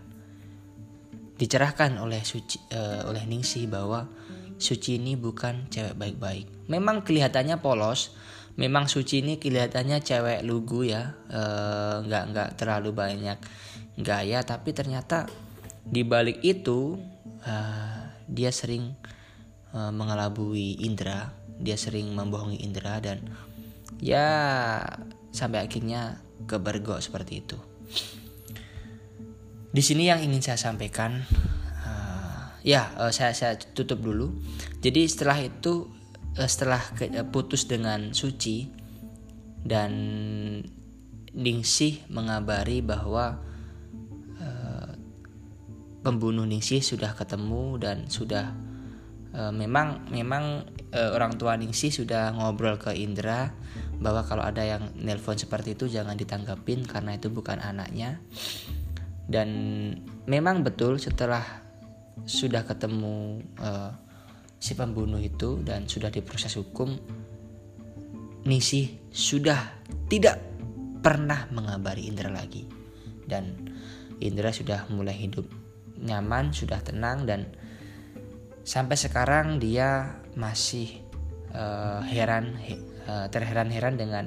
dicerahkan 1.35 1.99
oleh 1.99 2.23
Suci 2.23 2.55
uh, 2.71 3.11
oleh 3.11 3.27
Ningsih 3.27 3.67
bahwa 3.67 4.07
Suci 4.61 5.01
ini 5.01 5.17
bukan 5.17 5.73
cewek 5.73 5.97
baik-baik. 5.97 6.69
Memang 6.69 7.01
kelihatannya 7.01 7.59
polos 7.59 8.13
memang 8.59 8.87
Suci 8.87 9.23
ini 9.23 9.41
kelihatannya 9.41 10.03
cewek 10.03 10.43
lugu 10.43 10.83
ya 10.87 11.15
eh, 11.31 11.95
nggak 12.03 12.23
nggak 12.29 12.49
terlalu 12.59 12.91
banyak 12.91 13.39
gaya 13.97 14.43
tapi 14.43 14.75
ternyata 14.75 15.27
di 15.81 16.05
balik 16.05 16.45
itu 16.45 16.95
uh, 17.41 18.01
dia 18.29 18.53
sering 18.53 18.93
uh, 19.73 19.89
mengelabui 19.89 20.77
Indra 20.85 21.33
dia 21.61 21.77
sering 21.77 22.13
membohongi 22.13 22.61
Indra 22.61 23.01
dan 23.01 23.21
ya 24.01 24.27
sampai 25.31 25.63
akhirnya 25.63 26.19
kebergok 26.49 26.99
seperti 26.99 27.45
itu. 27.45 27.57
Di 29.71 29.79
sini 29.79 30.11
yang 30.11 30.19
ingin 30.19 30.43
saya 30.43 30.59
sampaikan 30.59 31.23
uh, 31.85 32.59
ya 32.65 32.91
uh, 32.99 33.13
saya 33.13 33.31
saya 33.31 33.55
tutup 33.55 34.03
dulu. 34.03 34.35
Jadi 34.83 35.07
setelah 35.07 35.39
itu 35.39 36.01
Eh, 36.31 36.47
setelah 36.47 36.79
eh, 37.03 37.27
putus 37.27 37.67
dengan 37.67 38.15
Suci 38.15 38.71
dan 39.67 39.91
Ningsih 41.31 42.07
mengabari 42.11 42.83
bahwa 42.83 43.39
uh, 44.35 44.91
pembunuh 46.03 46.43
Ningsih 46.43 46.83
sudah 46.83 47.15
ketemu 47.15 47.79
dan 47.79 47.97
sudah 48.11 48.51
uh, 49.31 49.51
memang 49.55 50.11
memang 50.11 50.67
uh, 50.91 51.15
orang 51.15 51.39
tua 51.39 51.55
Ningsih 51.55 51.91
sudah 51.91 52.35
ngobrol 52.35 52.75
ke 52.75 52.95
Indra 52.95 53.55
bahwa 54.01 54.25
kalau 54.25 54.41
ada 54.41 54.65
yang 54.65 54.89
nelpon 54.97 55.37
seperti 55.37 55.77
itu 55.77 55.85
jangan 55.85 56.17
ditanggapin 56.17 56.83
karena 56.89 57.15
itu 57.15 57.29
bukan 57.29 57.61
anaknya. 57.61 58.17
Dan 59.29 59.49
memang 60.25 60.65
betul 60.65 60.97
setelah 60.97 61.45
sudah 62.25 62.65
ketemu 62.65 63.39
uh, 63.61 63.93
si 64.57 64.73
pembunuh 64.73 65.21
itu 65.21 65.61
dan 65.61 65.87
sudah 65.87 66.11
diproses 66.11 66.57
hukum 66.59 66.97
Ningsih 68.41 69.13
sudah 69.13 69.85
tidak 70.09 70.41
pernah 71.05 71.45
mengabari 71.53 72.09
Indra 72.09 72.33
lagi. 72.33 72.65
Dan 73.21 73.69
Indra 74.17 74.49
sudah 74.49 74.89
mulai 74.89 75.13
hidup 75.13 75.45
nyaman 76.01 76.49
sudah 76.49 76.81
tenang 76.81 77.29
dan 77.29 77.45
sampai 78.65 78.97
sekarang 78.97 79.61
dia 79.61 80.17
masih 80.33 81.05
uh, 81.53 82.01
heran 82.01 82.57
uh, 83.07 83.27
terheran-heran 83.31 83.95
dengan 83.97 84.25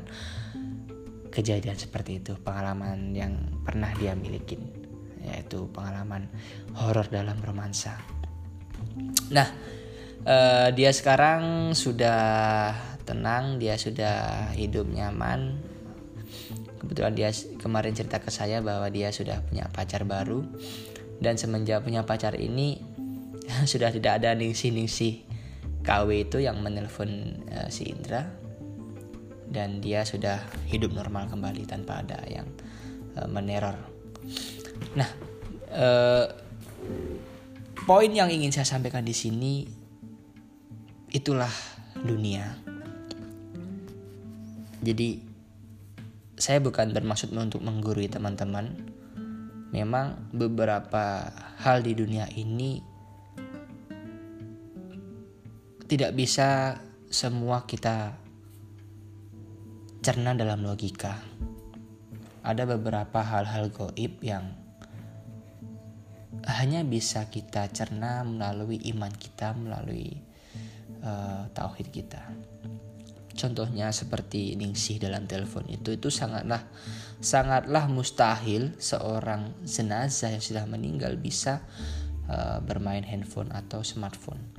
kejadian 1.35 1.75
seperti 1.75 2.23
itu 2.23 2.39
pengalaman 2.39 3.11
yang 3.11 3.35
pernah 3.67 3.91
dia 3.99 4.15
miliki 4.15 4.55
yaitu 5.25 5.67
pengalaman 5.75 6.31
horor 6.79 7.11
dalam 7.11 7.35
romansa. 7.43 7.99
Nah 9.35 9.49
uh, 10.23 10.69
dia 10.71 10.95
sekarang 10.95 11.75
sudah 11.75 12.71
tenang 13.03 13.59
dia 13.59 13.75
sudah 13.75 14.49
hidup 14.55 14.87
nyaman. 14.87 15.59
Kebetulan 16.79 17.17
dia 17.17 17.31
kemarin 17.59 17.97
cerita 17.97 18.21
ke 18.21 18.29
saya 18.29 18.61
bahwa 18.61 18.87
dia 18.93 19.09
sudah 19.11 19.41
punya 19.43 19.67
pacar 19.73 20.05
baru. 20.05 20.45
Dan 21.15 21.41
semenjak 21.41 21.81
punya 21.81 22.05
pacar 22.05 22.37
ini 22.37 22.79
sudah 23.73 23.89
tidak 23.89 24.21
ada 24.21 24.37
ningsi-ningsi 24.37 25.25
KW 25.85 26.29
itu 26.29 26.41
yang 26.41 26.61
menelpon 26.61 27.41
uh, 27.49 27.69
si 27.73 27.89
Indra 27.89 28.44
dan 29.55 29.79
dia 29.79 30.03
sudah 30.03 30.43
hidup 30.67 30.91
normal 30.91 31.31
kembali 31.31 31.63
tanpa 31.63 32.03
ada 32.03 32.19
yang 32.27 32.51
uh, 33.15 33.31
meneror. 33.31 33.79
Nah, 34.99 35.07
uh, 35.71 36.27
poin 37.87 38.11
yang 38.11 38.27
ingin 38.35 38.51
saya 38.51 38.67
sampaikan 38.67 39.07
di 39.07 39.15
sini 39.15 39.63
itulah 41.15 41.55
dunia. 42.03 42.59
Jadi 44.83 45.23
saya 46.35 46.59
bukan 46.59 46.91
bermaksud 46.91 47.31
untuk 47.31 47.63
menggurui 47.63 48.11
teman-teman. 48.11 48.75
Memang 49.71 50.31
beberapa 50.35 51.31
hal 51.63 51.83
di 51.83 51.95
dunia 51.95 52.27
ini 52.35 52.79
tidak 55.87 56.15
bisa 56.15 56.79
semua 57.11 57.63
kita 57.67 58.24
cerna 60.05 60.37
dalam 60.37 60.61
logika. 60.61 61.17
Ada 62.45 62.69
beberapa 62.69 63.25
hal-hal 63.25 63.73
goib 63.73 64.21
yang 64.21 64.53
hanya 66.45 66.85
bisa 66.85 67.33
kita 67.33 67.73
cerna 67.73 68.21
melalui 68.21 68.85
iman 68.93 69.09
kita, 69.09 69.57
melalui 69.57 70.21
uh, 71.01 71.49
tauhid 71.57 71.89
kita. 71.89 72.21
Contohnya 73.33 73.97
seperti 73.97 74.53
ningsih 74.61 75.01
dalam 75.01 75.25
telepon 75.25 75.65
itu 75.73 75.97
itu 75.97 76.13
sangatlah 76.13 76.69
sangatlah 77.25 77.89
mustahil 77.89 78.77
seorang 78.77 79.57
jenazah 79.65 80.37
yang 80.37 80.45
sudah 80.45 80.69
meninggal 80.69 81.17
bisa 81.17 81.65
uh, 82.29 82.61
bermain 82.61 83.09
handphone 83.09 83.49
atau 83.57 83.81
smartphone. 83.81 84.53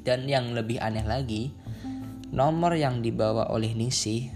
Dan 0.00 0.24
yang 0.24 0.56
lebih 0.56 0.80
aneh 0.80 1.04
lagi, 1.04 1.52
nomor 2.32 2.72
yang 2.74 3.04
dibawa 3.04 3.52
oleh 3.52 3.76
Ningsih 3.76 4.32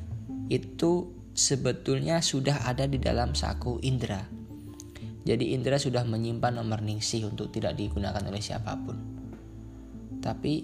itu 0.52 0.92
sebetulnya 1.32 2.20
sudah 2.20 2.68
ada 2.68 2.84
di 2.84 3.00
dalam 3.00 3.32
saku 3.32 3.80
Indra. 3.82 4.20
Jadi 5.26 5.56
Indra 5.56 5.80
sudah 5.80 6.06
menyimpan 6.06 6.60
nomor 6.60 6.84
Ningsih 6.84 7.26
untuk 7.26 7.50
tidak 7.50 7.74
digunakan 7.74 8.22
oleh 8.22 8.38
siapa 8.38 8.78
pun. 8.78 8.96
Tapi 10.22 10.62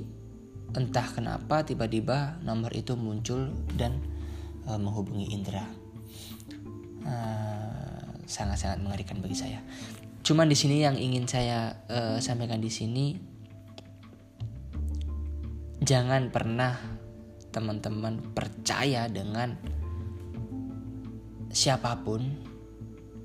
entah 0.76 1.08
kenapa 1.08 1.66
tiba-tiba 1.66 2.38
nomor 2.46 2.70
itu 2.72 2.94
muncul 2.94 3.50
dan 3.74 3.98
uh, 4.68 4.78
menghubungi 4.78 5.32
Indra. 5.32 5.64
sangat 7.02 8.30
sangat-sangat 8.30 8.78
mengerikan 8.86 9.18
bagi 9.18 9.34
saya. 9.34 9.58
Cuman 10.22 10.46
di 10.46 10.54
sini 10.54 10.86
yang 10.86 10.94
ingin 10.94 11.26
saya 11.26 11.82
uh, 11.90 12.22
sampaikan 12.22 12.62
di 12.62 12.70
sini, 12.70 13.18
jangan 15.82 16.30
pernah 16.30 17.01
teman-teman 17.52 18.18
percaya 18.32 19.06
dengan 19.12 19.54
siapa 21.52 22.00
pun 22.00 22.24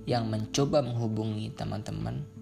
yang 0.03 0.27
mencoba 0.27 0.83
menghubungi 0.83 1.55
teman-teman 1.55 2.37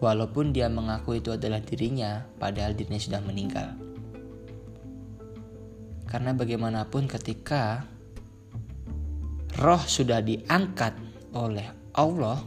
walaupun 0.00 0.50
dia 0.50 0.66
mengaku 0.66 1.20
itu 1.20 1.30
adalah 1.36 1.60
dirinya, 1.60 2.24
padahal 2.40 2.72
dirinya 2.72 2.98
sudah 2.98 3.20
meninggal. 3.22 3.76
Karena 6.08 6.34
bagaimanapun, 6.34 7.06
ketika 7.06 7.86
roh 9.60 9.78
sudah 9.84 10.24
diangkat 10.24 10.96
oleh 11.36 11.68
Allah, 11.94 12.40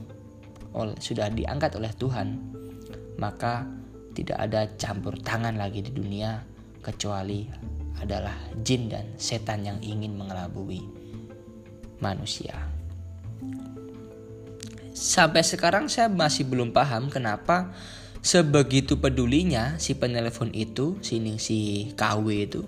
sudah 0.99 1.31
diangkat 1.31 1.77
oleh 1.79 1.93
Tuhan, 1.95 2.27
maka 3.21 3.63
tidak 4.17 4.37
ada 4.41 4.61
campur 4.75 5.15
tangan 5.21 5.55
lagi 5.55 5.79
di 5.85 5.93
dunia 5.93 6.52
kecuali 6.83 7.47
adalah 8.03 8.35
jin 8.59 8.91
dan 8.91 9.15
setan 9.15 9.63
yang 9.63 9.79
ingin 9.79 10.13
mengelabui 10.19 10.83
manusia 12.03 12.53
sampai 14.93 15.41
sekarang 15.41 15.89
saya 15.89 16.11
masih 16.11 16.45
belum 16.45 16.75
paham 16.75 17.09
kenapa 17.09 17.73
sebegitu 18.23 19.01
pedulinya 19.01 19.75
si 19.81 19.99
penelpon 19.99 20.55
itu, 20.55 20.95
si 21.03 21.19
si 21.41 21.91
KW 21.97 22.27
itu 22.31 22.63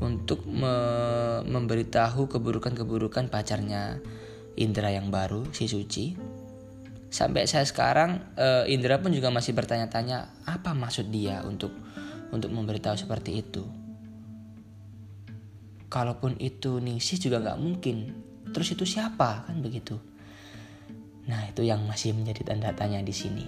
untuk 0.00 0.46
me 0.48 0.74
memberitahu 1.44 2.30
keburukan-keburukan 2.30 3.28
pacarnya 3.28 4.00
Indra 4.56 4.94
yang 4.94 5.10
baru, 5.12 5.50
si 5.52 5.66
Suci. 5.66 6.16
Sampai 7.10 7.50
saya 7.50 7.66
sekarang 7.66 8.22
uh, 8.38 8.64
Indra 8.70 9.02
pun 9.02 9.10
juga 9.10 9.34
masih 9.34 9.50
bertanya-tanya 9.50 10.46
apa 10.46 10.78
maksud 10.78 11.10
dia 11.10 11.42
untuk 11.42 11.74
untuk 12.30 12.50
memberitahu 12.50 12.96
seperti 12.96 13.42
itu. 13.42 13.66
Kalaupun 15.90 16.38
itu 16.38 16.78
Ningsih 16.78 17.18
juga 17.18 17.42
nggak 17.42 17.58
mungkin. 17.58 17.96
Terus 18.50 18.74
itu 18.74 18.86
siapa 18.86 19.46
kan 19.46 19.58
begitu? 19.58 19.98
Nah, 21.26 21.46
itu 21.46 21.62
yang 21.62 21.86
masih 21.86 22.14
menjadi 22.14 22.54
tanda 22.54 22.74
tanya 22.74 23.02
di 23.02 23.14
sini. 23.14 23.46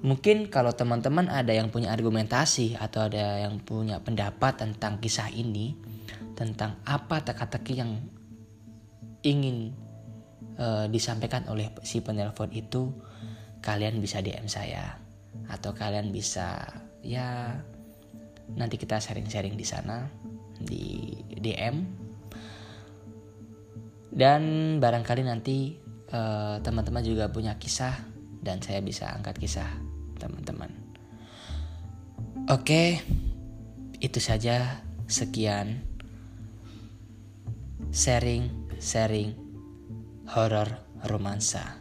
Mungkin 0.00 0.48
kalau 0.48 0.72
teman-teman 0.72 1.28
ada 1.28 1.52
yang 1.52 1.68
punya 1.68 1.92
argumentasi 1.92 2.80
atau 2.80 3.04
ada 3.04 3.44
yang 3.44 3.60
punya 3.60 4.00
pendapat 4.00 4.56
tentang 4.56 4.96
kisah 4.96 5.28
ini, 5.28 5.76
tentang 6.32 6.80
apa 6.88 7.20
teka-teki 7.20 7.84
yang 7.84 8.00
ingin 9.20 9.76
uh, 10.56 10.88
disampaikan 10.88 11.44
oleh 11.52 11.68
si 11.84 12.00
penelpon 12.00 12.48
itu, 12.56 12.96
kalian 13.60 14.00
bisa 14.00 14.24
DM 14.24 14.48
saya 14.48 14.96
atau 15.52 15.76
kalian 15.76 16.08
bisa 16.08 16.64
ya 17.00 17.56
nanti 18.56 18.76
kita 18.76 18.98
sharing-sharing 18.98 19.54
di 19.54 19.66
sana 19.66 20.08
di 20.60 21.16
DM 21.38 21.76
dan 24.10 24.42
barangkali 24.82 25.22
nanti 25.22 25.90
Eh, 26.10 26.56
teman-teman 26.66 27.06
uh, 27.06 27.06
juga 27.06 27.30
punya 27.30 27.54
kisah 27.54 27.94
dan 28.42 28.58
saya 28.58 28.82
bisa 28.82 29.14
angkat 29.14 29.38
kisah 29.38 29.70
teman-teman. 30.18 30.74
Oke, 32.50 32.98
itu 34.02 34.18
saja 34.18 34.82
sekian 35.06 35.86
sharing 37.94 38.50
sharing 38.82 39.38
horor 40.34 40.82
romansa. 41.06 41.78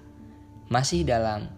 Masih 0.69 1.09
dalam 1.09 1.49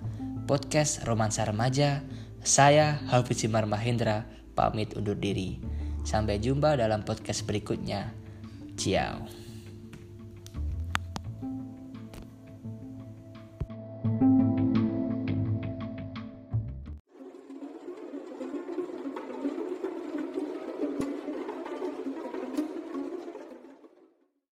podcast 0.48 1.04
romansa 1.04 1.44
remaja, 1.44 2.08
saya 2.42 2.98
Hafiz 3.10 3.46
Simar 3.46 3.70
Mahendra 3.70 4.26
pamit 4.58 4.94
undur 4.98 5.18
diri. 5.18 5.62
Sampai 6.02 6.42
jumpa 6.42 6.78
dalam 6.78 7.06
podcast 7.06 7.46
berikutnya. 7.46 8.10
Ciao. 8.78 9.41